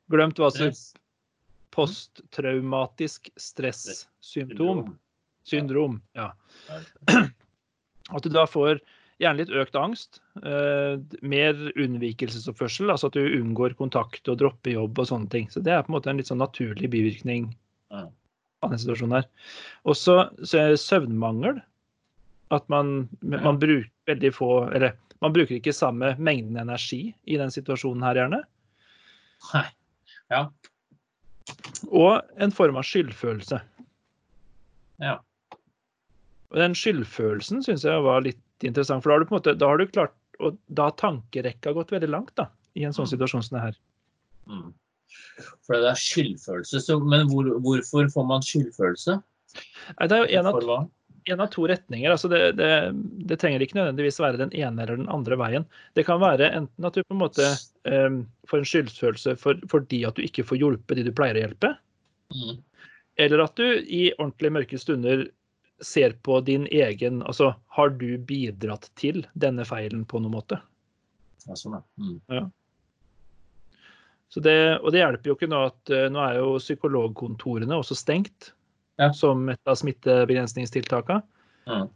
[0.09, 0.73] Glemt hva som
[1.69, 4.97] Posttraumatisk stressymptom.
[5.47, 5.99] Syndrom.
[6.17, 6.31] Ja.
[8.15, 8.81] At du da får
[9.21, 10.19] gjerne litt økt angst.
[10.41, 15.49] Eh, mer unnvikelsesoppførsel, altså at du unngår kontakt og dropper jobb og sånne ting.
[15.53, 17.51] Så det er på en måte en litt sånn naturlig bivirkning
[17.93, 19.27] av den situasjonen her.
[19.91, 20.15] Også
[20.47, 21.59] søvnmangel.
[22.53, 27.51] At man, man, bruker veldig få Eller man bruker ikke samme mengden energi i den
[27.53, 28.39] situasjonen her, gjerne.
[29.53, 29.65] Nei.
[30.31, 30.45] Ja.
[31.89, 33.59] Og en form av skyldfølelse.
[35.03, 35.17] Ja.
[36.49, 39.57] Og den skyldfølelsen syns jeg var litt interessant, for da har du på en måte,
[39.59, 42.47] da har du klart og da har tankerekka gått veldig langt da,
[42.79, 43.13] i en sånn mm.
[43.13, 43.79] situasjon som det her.
[44.49, 44.69] Mm.
[45.67, 46.81] For det er skyldfølelse.
[46.83, 49.17] Så, men hvor, hvorfor får man skyldfølelse?
[49.97, 50.61] Nei, Det er jo en av,
[51.31, 52.11] en av to retninger.
[52.11, 52.69] Altså det, det,
[53.29, 55.65] det, trenger ikke nødvendigvis være den ene eller den andre veien.
[55.97, 57.47] Det kan være enten at du på en måte
[57.89, 61.43] um, får en skyldfølelse for, fordi at du ikke får hjulpet de du pleier å
[61.45, 61.73] hjelpe.
[62.35, 62.61] Mm.
[63.25, 65.27] Eller at du i ordentlig mørke stunder
[65.83, 70.59] ser på din egen Altså, har du bidratt til denne feilen på noen måte?
[71.47, 72.15] Ja, sånn, mm.
[72.35, 72.45] ja.
[74.35, 78.51] Det, og det hjelper jo ikke nå at uh, nå er jo psykologkontorene også stengt
[78.99, 79.09] ja.
[79.15, 81.23] som et av smittebegrensningstiltakene.
[81.69, 81.87] Mm.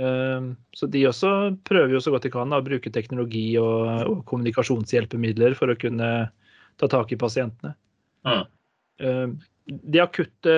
[0.00, 1.30] Uh, så de også
[1.66, 6.10] prøver jo så godt de kan å bruke teknologi og, og, kommunikasjonshjelpemidler for å kunne
[6.80, 7.74] ta tak i pasientene.
[8.28, 8.44] Mm.
[9.02, 9.28] Uh,
[9.66, 10.54] de, akutte,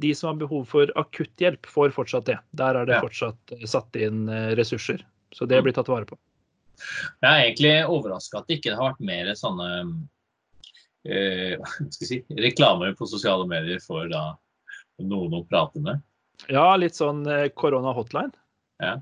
[0.00, 2.38] de som har behov for akutt hjelp, får fortsatt det.
[2.56, 3.04] Der er det ja.
[3.04, 5.02] fortsatt satt inn ressurser.
[5.34, 5.66] Så det mm.
[5.66, 6.16] blir tatt vare på.
[7.20, 9.68] Jeg er egentlig overraska at det ikke har vært mer sånne
[11.04, 14.24] eh, si, reklamer på sosiale medier for da,
[15.06, 16.02] noen å prate med.
[16.48, 18.32] Ja, litt sånn eh, korona-hotline.
[18.80, 18.98] Ja.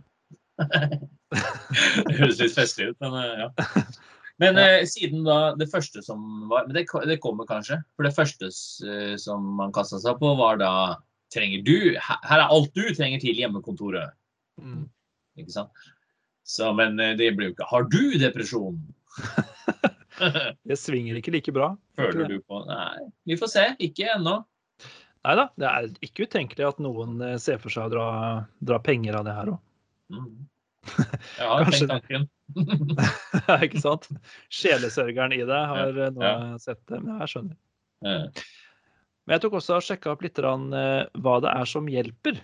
[2.08, 3.50] det høres litt festlig ut, men eh, ja.
[4.38, 7.80] Men eh, siden da det første som var Men det, det, kommer kanskje.
[7.98, 8.52] For det første
[8.86, 10.72] eh, som man kasta seg på, var da
[11.34, 14.14] trenger du Her, er alt du trenger til hjemmekontoret.
[14.62, 14.86] Mm.
[15.42, 15.88] Ikke sant?
[16.46, 18.78] Så, men det blir jo ikke Har du depresjon?
[20.68, 21.72] det svinger ikke like bra.
[21.98, 23.66] Føler du på Nei, vi får se.
[23.90, 24.38] Ikke ennå.
[25.26, 28.06] Nei da, det er ikke utenkelig at noen eh, ser for seg å dra,
[28.70, 29.60] dra penger av det her òg.
[30.14, 30.28] Mm.
[31.38, 32.28] Har tenkt tanken.
[33.48, 34.06] ja, ikke sant?
[34.54, 36.36] Sjelesørgeren i deg har ja, nå ja.
[36.62, 37.02] sett det.
[37.02, 37.58] Men jeg skjønner.
[38.06, 38.18] Ja.
[39.26, 42.38] Men jeg tok også og sjekka opp litt rann, uh, hva det er som hjelper.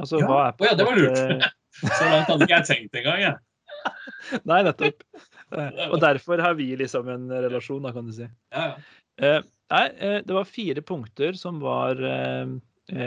[0.00, 0.26] Altså, ja.
[0.26, 1.50] hva er på, oh, ja, det var lurt.
[1.98, 3.22] Så langt hadde ikke jeg tenkt engang.
[3.22, 3.36] Jeg.
[4.50, 5.04] Nei, nettopp.
[5.54, 8.26] Eh, og derfor har vi liksom en relasjon, da, kan du si.
[8.54, 8.66] Ja,
[9.22, 9.40] ja.
[9.72, 12.00] Eh, nei, eh, det var fire punkter som var,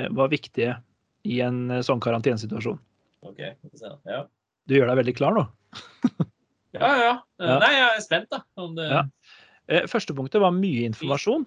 [0.09, 0.77] var viktige
[1.27, 2.79] i en sånn karantenesituasjon.
[3.27, 3.43] Ok,
[4.07, 4.23] ja.
[4.67, 5.43] Du gjør deg veldig klar nå?
[6.77, 7.59] ja, ja, ja.
[7.61, 8.41] Nei, jeg er spent, da.
[8.77, 8.87] Det...
[8.89, 9.03] Ja.
[9.91, 11.45] Første punktet var mye informasjon.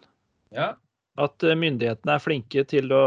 [0.54, 0.74] Ja.
[1.20, 3.04] At myndighetene er flinke til å,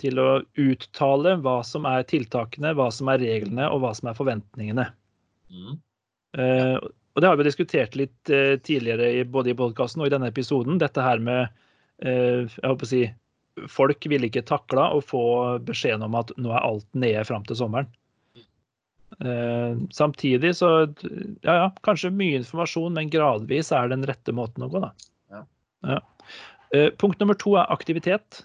[0.00, 0.28] til å,
[0.60, 4.88] uttale hva som er tiltakene, hva som er reglene og hva som er forventningene.
[5.52, 5.76] Mm.
[7.16, 10.28] Og Det har vi diskutert litt uh, tidligere i, både i podkasten og i denne
[10.28, 10.76] episoden.
[10.80, 11.46] Dette her med
[12.04, 13.06] uh, jeg håper å si,
[13.72, 15.22] Folk ville ikke takla å få
[15.64, 17.88] beskjeden om at nå er alt nede fram til sommeren.
[19.96, 20.68] samtidig så
[21.40, 24.90] ja, ja, kanskje mye informasjon, men gradvis er den rette måten å gå, da.
[25.32, 25.40] Ja.
[25.88, 26.02] Ja.
[27.00, 28.42] punkt nummer to er aktivitet.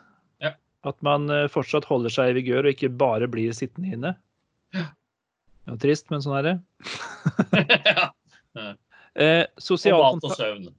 [0.88, 4.16] At man fortsatt holder seg i vigør og ikke bare blir sittende inne.
[4.72, 6.56] Ja, trist, men sånn er det.
[8.60, 10.70] eh, og mat og søvn.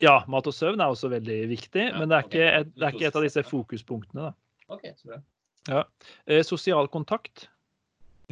[0.00, 2.40] Ja, mat og søvn er også veldig viktig, ja, men det er, okay.
[2.40, 4.30] ikke, et, det er, ikke, et, av disse fokuspunktene.
[4.30, 4.74] Da.
[4.76, 5.20] Okay, så bra.
[5.68, 5.82] Ja.
[6.24, 7.48] Eh, sosial kontakt.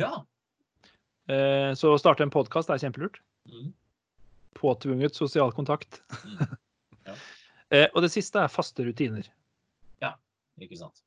[0.00, 0.22] Ja.
[1.28, 3.20] Eh, Så å starte en podkast er kjempelurt.
[3.50, 3.72] Mm.
[4.56, 6.02] Påtvunget sosial kontakt.
[6.24, 6.56] Mm.
[7.08, 7.18] Ja.
[7.68, 9.26] Eh, Og det siste er faste rutiner.
[10.00, 10.14] Ja,
[10.56, 11.02] Ikke sant.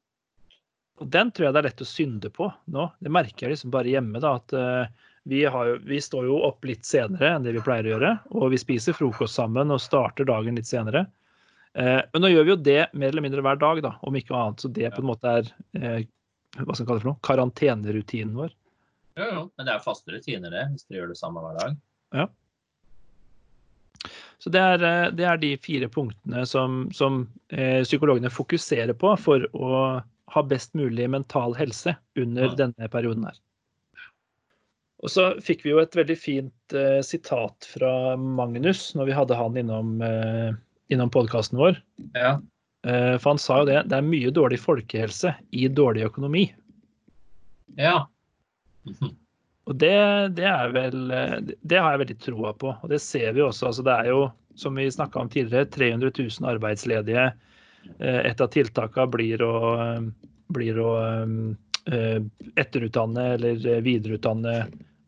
[1.02, 2.84] Og den tror jeg det er lett å synde på nå.
[3.02, 4.22] Det merker jeg liksom bare hjemme.
[4.22, 7.64] da, at eh, vi, har jo, vi står jo opp litt senere enn det vi
[7.66, 8.12] pleier å gjøre.
[8.38, 11.06] Og vi spiser frokost sammen og starter dagen litt senere.
[11.74, 14.36] Eh, men nå gjør vi jo det mer eller mindre hver dag, da, om ikke
[14.36, 14.64] annet.
[14.64, 16.02] Så det på en måte er eh,
[16.60, 17.22] hva skal vi kalle det for noe?
[17.28, 18.52] karantenerutinen vår.
[19.20, 21.78] Jo, jo, men det er faste rutiner, det, hvis dere gjør det samme hver dag.
[22.16, 22.26] Ja.
[24.42, 29.14] Så det er, eh, det er de fire punktene som, som eh, psykologene fokuserer på
[29.22, 32.56] for å ha best mulig mental helse under Ja.
[32.66, 33.38] denne perioden her.
[35.02, 39.38] Og så fikk vi jo et veldig fint eh, sitat fra Magnus når vi hadde
[39.40, 40.52] han innom, eh,
[40.94, 41.80] innom podkasten vår.
[42.14, 42.36] Ja.
[42.86, 46.50] Eh, for han sa jo det, det er mye dårlig folkehelse i dårlig økonomi.
[47.78, 48.06] ja.
[49.70, 49.94] Og det,
[50.38, 52.74] det er vel eh, Det har jeg veldig troa på.
[52.82, 53.70] Og det ser vi også.
[53.70, 54.22] Altså det er jo,
[54.60, 57.28] som vi snakka om tidligere, 300 000 arbeidsledige.
[58.00, 60.94] Eh, Et av tiltakene blir å, eh, blir å
[62.62, 64.52] etterutdanne eller videreutdanne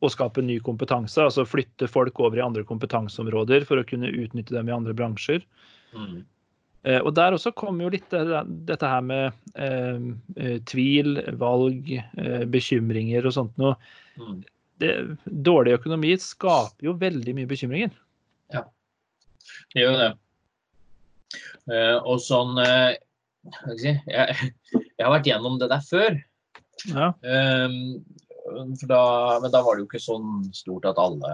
[0.03, 1.21] og skape ny kompetanse.
[1.23, 5.43] Altså flytte folk over i andre kompetanseområder for å kunne utnytte dem i andre bransjer.
[5.95, 6.23] Mm.
[6.83, 12.43] Eh, Og der også kommer jo litt dette her med eh, eh, tvil, valg, eh,
[12.51, 13.77] bekymringer og sånt noe.
[14.19, 14.41] Mm.
[14.83, 14.91] Det,
[15.47, 17.93] dårlig økonomi skaper jo veldig mye bekymringer.
[18.51, 18.65] Ja,
[19.71, 20.11] Det gjør jo det.
[22.03, 22.97] Og sånn jeg,
[23.79, 24.49] jeg,
[24.99, 26.17] har vært gjennom det der før.
[26.89, 27.13] Ja.
[28.87, 31.33] Da, men da var det jo ikke sånn stort at alle,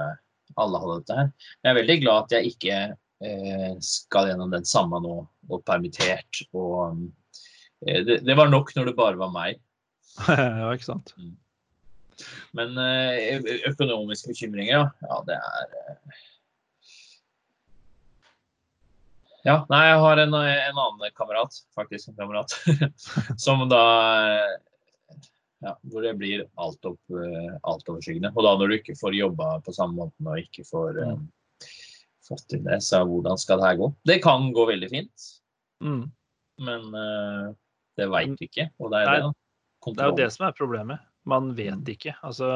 [0.55, 1.31] alle hadde dette her.
[1.63, 2.79] Jeg er veldig glad at jeg ikke
[3.25, 5.17] eh, skal gjennom den samme nå,
[5.49, 6.43] og permittert.
[6.53, 7.05] Og,
[7.85, 9.61] eh, det, det var nok når det bare var meg.
[10.29, 11.13] ja, ikke sant.
[12.57, 14.87] Men eh, økonomiske bekymringer, ja.
[15.07, 16.25] ja det er eh,
[19.47, 22.51] Ja, nei, jeg har en, en annen kamerat, faktisk en kamerat,
[23.45, 23.83] som da
[25.61, 28.31] ja, Hvor det blir alt opp, eh, altoverskyggende.
[28.35, 31.17] Og da når du ikke får jobba på samme måten og ikke får eh,
[32.29, 33.89] fått til det, så hvordan skal det her gå?
[34.07, 35.29] Det kan gå veldig fint,
[35.81, 36.11] Mm.
[36.59, 37.53] men uh,
[37.97, 38.65] det veit du ikke.
[38.83, 39.93] Og det er Nei, det.
[39.95, 40.99] Det er jo det som er problemet.
[41.25, 41.55] Man Mm.
[41.55, 42.15] vet ikke.
[42.23, 42.49] Altså,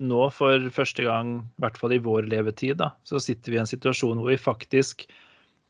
[0.00, 3.60] nå for første gang, i hvert fall i vår levetid, da, så sitter vi i
[3.60, 5.06] en situasjon hvor vi faktisk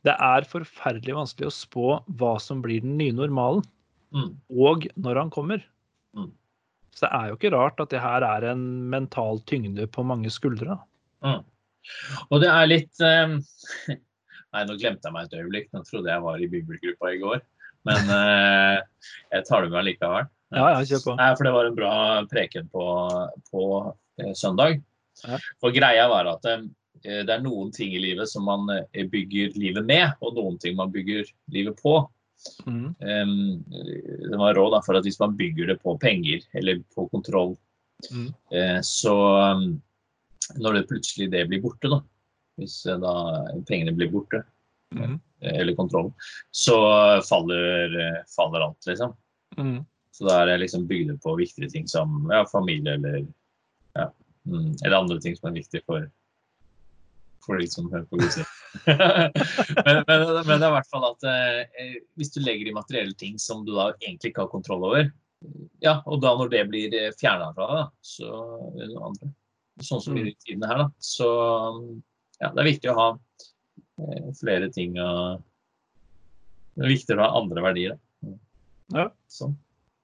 [0.05, 3.65] Det er forferdelig vanskelig å spå hva som blir den nye normalen,
[4.15, 4.37] Mm.
[4.49, 5.65] og når han kommer.
[6.17, 6.31] Mm.
[6.95, 10.31] Så det er jo ikke rart at det her er en mental tyngde på mange
[10.35, 10.79] skuldre.
[11.25, 11.45] Mm.
[12.31, 13.39] Og det er litt um...
[14.55, 15.69] Nei, nå glemte jeg meg et øyeblikk.
[15.75, 17.43] Nå trodde jeg var i bibelgruppa i går.
[17.89, 18.77] Men uh,
[19.35, 20.29] jeg tar det med likevel.
[20.57, 21.17] Ja, ja, kjør på.
[21.19, 21.95] Nei, for det var en bra
[22.31, 22.85] preken på,
[23.53, 23.65] på
[24.17, 24.79] eh, søndag.
[25.27, 25.37] Ja.
[25.61, 26.63] For greia var at eh,
[27.05, 28.65] det er noen ting i livet som man
[29.13, 31.99] bygger livet med, og noen ting man bygger livet på.
[32.67, 32.95] Mm.
[32.99, 33.65] Um,
[34.31, 37.57] det var råd da, for at hvis man bygger det på penger eller på kontroll,
[38.15, 38.29] Mm.
[38.55, 39.13] uh, så
[39.57, 39.83] um,
[40.55, 41.97] når det plutselig det blir borte, da,
[42.61, 43.15] hvis uh, da
[43.67, 44.45] pengene blir borte,
[44.95, 45.17] Mm.
[45.19, 46.15] uh, eller kontrollen,
[46.55, 46.77] så
[47.27, 47.91] faller,
[48.31, 49.17] faller alt, liksom.
[49.59, 49.83] Mm.
[50.15, 53.27] Så da er det liksom bygd på viktige ting som ja, familie eller
[53.95, 54.07] ja,
[54.47, 56.07] mm, eller andre ting som er viktig for
[57.45, 58.49] for de som hører på musikk.
[59.87, 63.17] men, men, men det er i hvert fall at eh, hvis du legger i materielle
[63.19, 65.11] ting som du da egentlig ikke har kontroll over,
[65.85, 68.31] ja, og da når det blir fjerna fra deg, så
[68.75, 69.31] eller noe andre,
[69.87, 71.29] sånn som i de tidene her, da, så
[72.39, 75.45] ja, det er viktig å ha eh, flere ting og
[76.79, 77.97] Det er viktig å ha andre verdier.
[78.23, 78.37] Da.
[78.95, 79.09] Ja.
[79.31, 79.57] Sånn.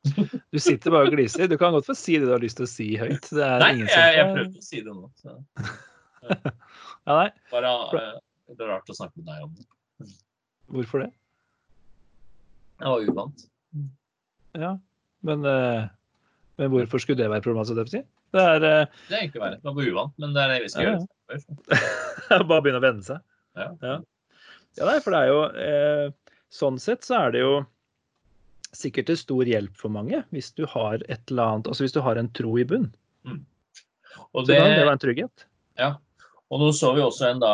[0.52, 1.46] Du sitter bare og gliser.
[1.48, 3.28] Du kan godt få si det du har lyst til å si høyt.
[3.30, 5.10] Det er Nei, ingen jeg, jeg prøvde å si det nå.
[5.22, 5.38] Så.
[7.04, 7.26] Ja, nei.
[7.52, 8.12] Bare eh,
[8.48, 9.66] det er rart å snakke med deg om det.
[10.74, 11.10] Hvorfor det?
[12.82, 13.44] Jeg var uvant.
[14.58, 14.72] Ja,
[15.26, 15.86] men, eh,
[16.60, 18.04] men hvorfor skulle det være problematisk?
[18.34, 19.60] Det, er eh, Det er egentlig verre.
[19.64, 22.46] Man var uvant, men det er det vi skal Ja, gjøre.
[22.50, 23.22] bare begynne å venne seg.
[23.58, 23.68] Ja.
[23.86, 23.94] Ja,
[24.78, 26.08] ja nei, for det er jo eh,
[26.54, 27.54] Sånn sett så er det jo
[28.74, 32.00] sikkert til stor hjelp for mange hvis du har et eller annet Altså hvis du
[32.02, 32.88] har en tro i bunn.
[33.26, 35.46] Og Så det, kan det være en trygghet.
[35.78, 35.92] ja.
[36.50, 37.52] og nå så vi også en da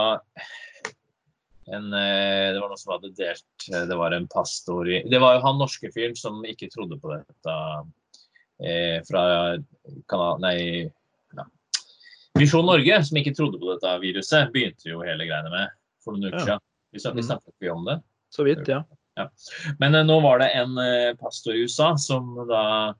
[1.73, 5.21] en, eh, Det var noen som hadde delt eh, Det var en pastor i Det
[5.23, 7.55] var jo han norske fyren som ikke trodde på dette
[8.65, 9.23] eh, fra
[10.11, 10.91] kanal, nei,
[11.37, 11.45] ja.
[12.39, 15.73] Visjon Norge, som ikke trodde på dette viruset, begynte jo hele greiene med
[16.05, 16.59] for noen uker Ja.
[16.93, 17.15] siden.
[17.17, 17.29] Vi Mm.
[17.29, 18.03] snakket ikke om det.
[18.31, 18.83] Så vidt, ja.
[19.79, 22.95] Men eh, nå var det en eh, pastor i USA som da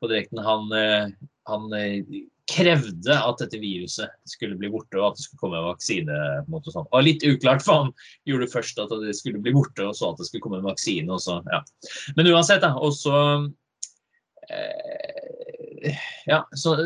[0.00, 1.08] på direkten Han, eh,
[1.46, 1.70] han
[2.46, 6.62] krevde at dette viruset skulle bli borte, og at det skulle komme en vaksine mot
[6.62, 6.74] det.
[6.74, 6.86] Sånn.
[6.94, 7.92] Og litt uklart, for han
[8.28, 11.10] gjorde først at det skulle bli borte, og så at det skulle komme en vaksine.
[11.10, 11.62] Og så, ja.
[12.18, 12.72] Men uansett, da.
[12.78, 13.18] Og så
[14.50, 16.76] eh, Ja, så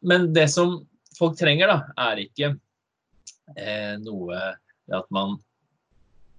[0.00, 0.82] Men det som
[1.18, 1.78] folk trenger, da,
[2.12, 2.54] er ikke
[3.56, 4.38] eh, noe
[4.94, 5.36] at man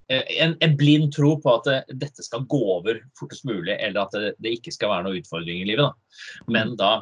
[0.09, 4.05] eh, en, en, blind tro på at det, dette skal gå over fortest mulig, eller
[4.05, 5.89] at det, det ikke skal være noen utfordring i livet.
[5.89, 6.45] Da.
[6.53, 6.93] Men da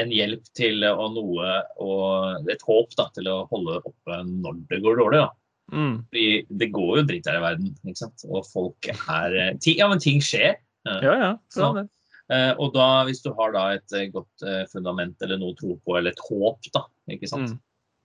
[0.00, 4.80] en hjelp til å noe og et håp da, til å holde oppe når det
[4.84, 5.22] går dårlig.
[5.24, 5.30] da.
[5.72, 5.96] Mm.
[6.08, 6.26] Fordi
[6.62, 8.24] det går jo dritt her i verden, ikke sant.
[8.28, 10.56] Og folk er eh, ting, Ja, men ting skjer.
[10.88, 11.32] Ja, ja.
[11.54, 11.76] Sånn.
[11.78, 12.38] det.
[12.58, 16.10] og da, hvis du har da et godt fundament eller noe å tro på, eller
[16.10, 16.82] et håp, da,
[17.14, 17.54] ikke sant.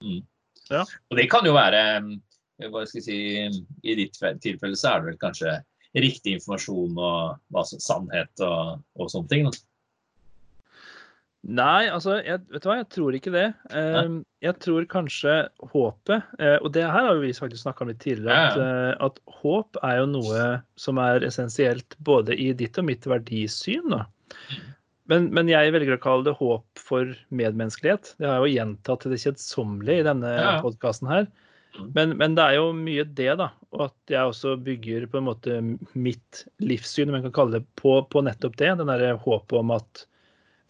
[0.04, 0.18] Mm.
[0.20, 0.20] Mm.
[0.70, 0.84] Ja.
[0.84, 1.82] Og det kan jo være
[2.66, 5.58] hva skal jeg si, I ditt tilfelle så er det vel kanskje
[5.98, 9.48] riktig informasjon og hva, sannhet og, og sånne ting.
[9.48, 9.67] Da.
[11.48, 13.46] Nei, altså, jeg, vet du hva, jeg tror ikke det.
[13.72, 15.36] Uh, jeg tror kanskje
[15.72, 19.22] håpet uh, Og det her har vi faktisk snakka om litt tidligere, at, uh, at,
[19.40, 20.48] håp er jo noe
[20.82, 23.94] som er essensielt både i ditt og mitt verdisyn.
[23.94, 24.04] da.
[25.08, 28.16] Men, men, jeg velger å kalle det håp for medmenneskelighet.
[28.20, 30.58] Det har jeg jo gjentatt til det kjedsommelige i denne ja.
[30.66, 31.30] podkasten her.
[31.78, 31.88] Mm.
[31.96, 33.52] Men, men, det er jo mye det, da.
[33.72, 35.62] Og at jeg også bygger på en måte
[35.96, 38.74] mitt livssyn, om jeg kan kalle det, på, på nettopp det.
[38.82, 40.04] Den derre håpet om at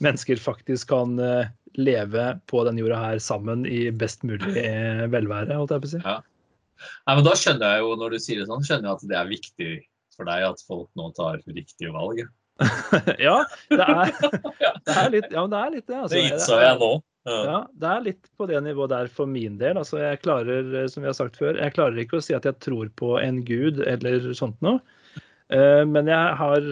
[0.03, 5.57] mennesker faktisk kan eh, leve på denne jorda her sammen i best mulig eh, velvære,
[5.57, 6.01] holdt jeg på å si.
[6.03, 6.17] Ja.
[7.07, 9.17] Nei, men da skjønner jeg jo, når du sier det sånn, skjønner jeg at det
[9.17, 9.69] er viktig
[10.17, 12.23] for deg at folk nå tar riktige valg.
[13.21, 13.37] ja,
[13.69, 15.59] det er, det er, litt ja, men det.
[15.61, 15.97] er litt det.
[15.97, 16.13] Altså.
[16.15, 16.91] Det innså jeg nå.
[17.27, 17.37] Ja.
[17.43, 17.57] ja.
[17.81, 19.77] Det er litt på det nivået der for min del.
[19.81, 22.45] Altså, jeg klarer, eh, som vi har sagt før, jeg klarer ikke å si at
[22.49, 24.81] jeg tror på en gud eller sånt noe.
[25.47, 26.65] Men jeg har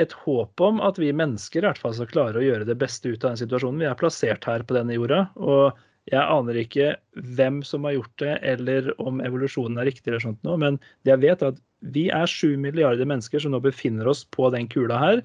[0.00, 3.12] et håp om at vi mennesker i hvert fall skal klare å gjøre det beste
[3.12, 3.82] ut av den situasjonen.
[3.82, 5.76] Vi er plassert her på denne jorda, og
[6.10, 6.88] jeg aner ikke
[7.36, 11.14] hvem som har gjort det, eller om evolusjonen er riktig, eller sånt noe, men det
[11.14, 11.60] jeg vet er at
[11.92, 15.22] vi er sju milliarder mennesker som nå befinner oss på den kula her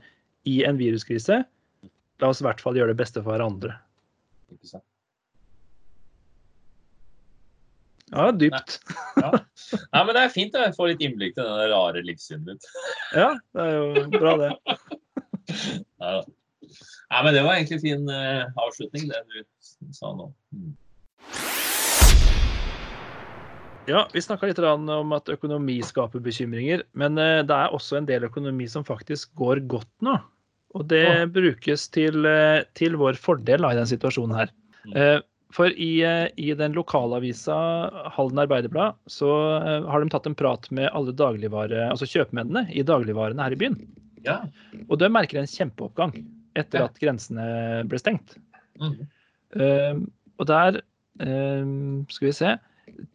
[0.50, 1.44] i en viruskrise.
[2.22, 3.78] La oss i hvert fall gjøre det beste for hverandre.
[4.54, 4.86] Ikke sant?
[8.14, 8.80] Ja, dypt.
[9.20, 9.34] Ja.
[9.92, 12.68] Nei, men det er fint å få litt innblikk til det rare livssynet ditt.
[13.18, 14.52] Ja, det er jo bra, det.
[16.00, 16.22] Ja,
[17.08, 20.30] Nei men det var egentlig fin uh, avslutning, det du sa nå.
[20.56, 20.74] Mm.
[23.88, 26.84] Ja, vi snakka litt om at økonomi skaper bekymringer.
[27.00, 30.18] Men uh, det er også en del økonomi som faktisk går godt nå.
[30.76, 34.54] Og det brukes til, uh, til, vår fordel da, i den situasjonen her.
[35.56, 37.56] For i, eh, i den lokalavisa
[38.12, 42.84] Halden Arbeiderblad så eh, har de tatt en prat med alle dagligvare, altså kjøpmennene i
[42.84, 43.78] dagligvarene her i byen.
[44.26, 44.42] Ja.
[44.90, 46.18] Og de merker en kjempeoppgang
[46.58, 46.90] etter ja.
[46.90, 47.46] at grensene
[47.88, 48.36] ble stengt.
[48.82, 48.98] Mm.
[49.56, 50.02] Um,
[50.38, 50.82] og der
[51.24, 52.50] um, skal vi se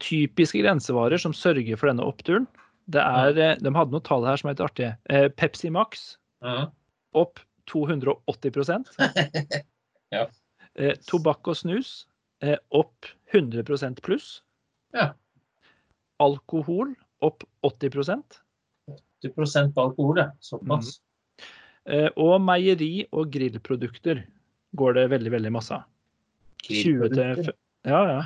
[0.02, 2.44] Typiske grensevarer som sørger for denne oppturen,
[2.92, 3.52] det er ja.
[3.60, 5.20] De hadde noen tall her som er litt artige.
[5.38, 6.02] Pepsi Max
[7.16, 8.90] opp 280
[10.16, 10.26] ja.
[10.78, 11.92] Uh, Tobakk og snus
[12.42, 14.42] Eh, opp 100% pluss.
[14.92, 15.12] Ja.
[16.22, 18.40] Alkohol opp 80%
[19.22, 20.30] 80 på alkohol, ja.
[20.42, 20.98] Såpass.
[21.86, 22.08] Mm.
[22.18, 24.24] Og meieri- og grillprodukter
[24.78, 25.84] går det veldig, veldig masse av.
[26.66, 27.52] 20 til
[27.86, 28.22] Ja, ja.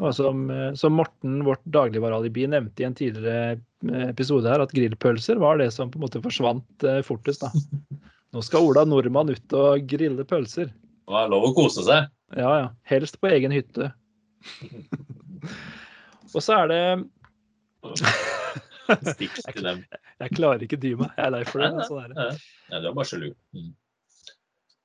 [0.00, 3.60] Og som, eh, som Morten, vårt dagligvarealibi, nevnte i en tidligere
[4.08, 7.44] episode her, at grillpølser var det som på en måte forsvant fortest.
[7.44, 7.50] da.
[8.34, 10.72] Nå skal Ola Nordmann ut og grille pølser.
[11.04, 12.08] Det er lov å kose seg.
[12.32, 12.68] Ja, ja.
[12.88, 13.92] Helst på egen hytte.
[16.34, 16.80] Og så er det
[19.14, 19.84] Stikk til dem.
[20.20, 21.12] Jeg, klarer ikke dy meg.
[21.16, 21.86] Jeg er lei for det.
[21.88, 22.28] Sånn nei.
[22.70, 23.30] Ja, du er bare sjalu.
[23.56, 23.70] Mm.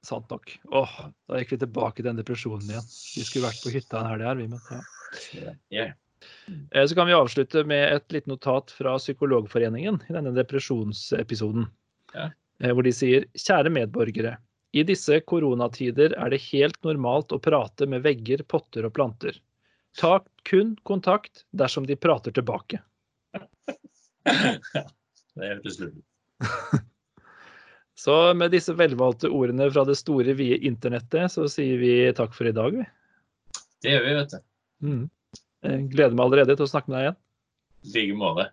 [0.08, 0.54] Sant nok.
[0.80, 0.94] Åh,
[1.28, 2.86] da gikk vi tilbake til den depresjonen igjen.
[2.88, 4.48] Vi skulle vært på hytta en helg her, vi.
[4.52, 5.56] Men, ja.
[5.76, 5.98] Yeah.
[6.88, 11.68] Så kan vi avslutte med et lite notat fra Psykologforeningen i denne depresjonsepisoden.
[12.16, 12.30] Ja.
[12.64, 14.38] Eh, hvor de sier kjære medborgere.
[14.72, 19.40] I disse koronatider er det helt normalt å prate med vegger, potter og planter.
[19.98, 22.82] Ta kun kontakt dersom de prater tilbake.
[24.30, 25.98] det er helt ut.
[28.00, 32.48] Så med disse velvalgte ordene fra det store, vide internettet, så sier vi takk for
[32.48, 32.86] i dag, vi.
[33.84, 34.38] Det gjør vi, vet du.
[34.88, 35.02] Mm.
[35.68, 37.18] Jeg gleder meg allerede til å snakke med deg igjen.
[37.84, 38.46] I like måte.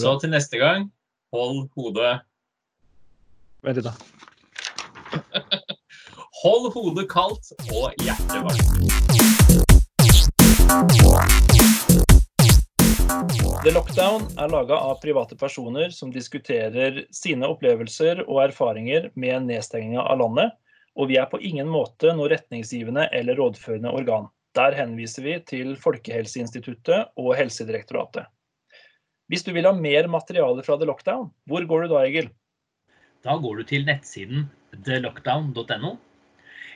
[0.00, 0.88] Så til neste gang,
[1.30, 2.16] hold hodet
[3.62, 4.29] Vent litt, da.
[6.40, 8.70] Hold hodet kaldt og hjertet varmt.
[13.60, 20.00] The Lockdown er laga av private personer som diskuterer sine opplevelser og erfaringer med nedstenginga
[20.00, 20.56] av landet,
[20.96, 24.32] og vi er på ingen måte noe retningsgivende eller rådførende organ.
[24.56, 28.32] Der henviser vi til Folkehelseinstituttet og Helsedirektoratet.
[29.28, 32.32] Hvis du vil ha mer materiale fra The Lockdown, hvor går du da, Egil?
[33.28, 34.48] Da går du til nettsiden
[34.88, 35.98] thelockdown.no.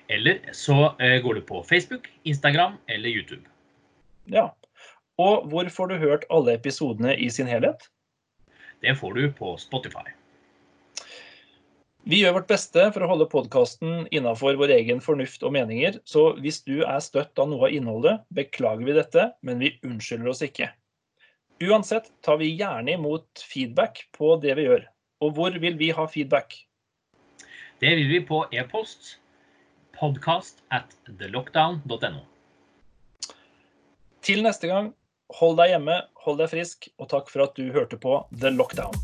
[0.08, 3.44] Eller så eh, går du på Facebook, Instagram eller YouTube.
[4.24, 4.50] Ja.
[5.18, 7.88] Og hvor får du hørt alle episodene i sin helhet?
[8.82, 10.12] Det får du på Spotify.
[12.04, 16.34] Vi gjør vårt beste for å holde podkasten innafor vår egen fornuft og meninger, så
[16.36, 20.44] hvis du er støtt av noe av innholdet, beklager vi dette, men vi unnskylder oss
[20.44, 20.68] ikke.
[21.64, 24.84] Uansett tar vi gjerne imot feedback på det vi gjør.
[25.24, 26.58] Og hvor vil vi ha feedback?
[27.80, 29.14] Det vil vi på e-post
[29.98, 32.24] podcast at thelockdown.no.
[34.24, 34.92] Til neste gang,
[35.38, 38.94] hold deg hjemme, hold deg frisk, og takk for at du hørte på The Lockdown.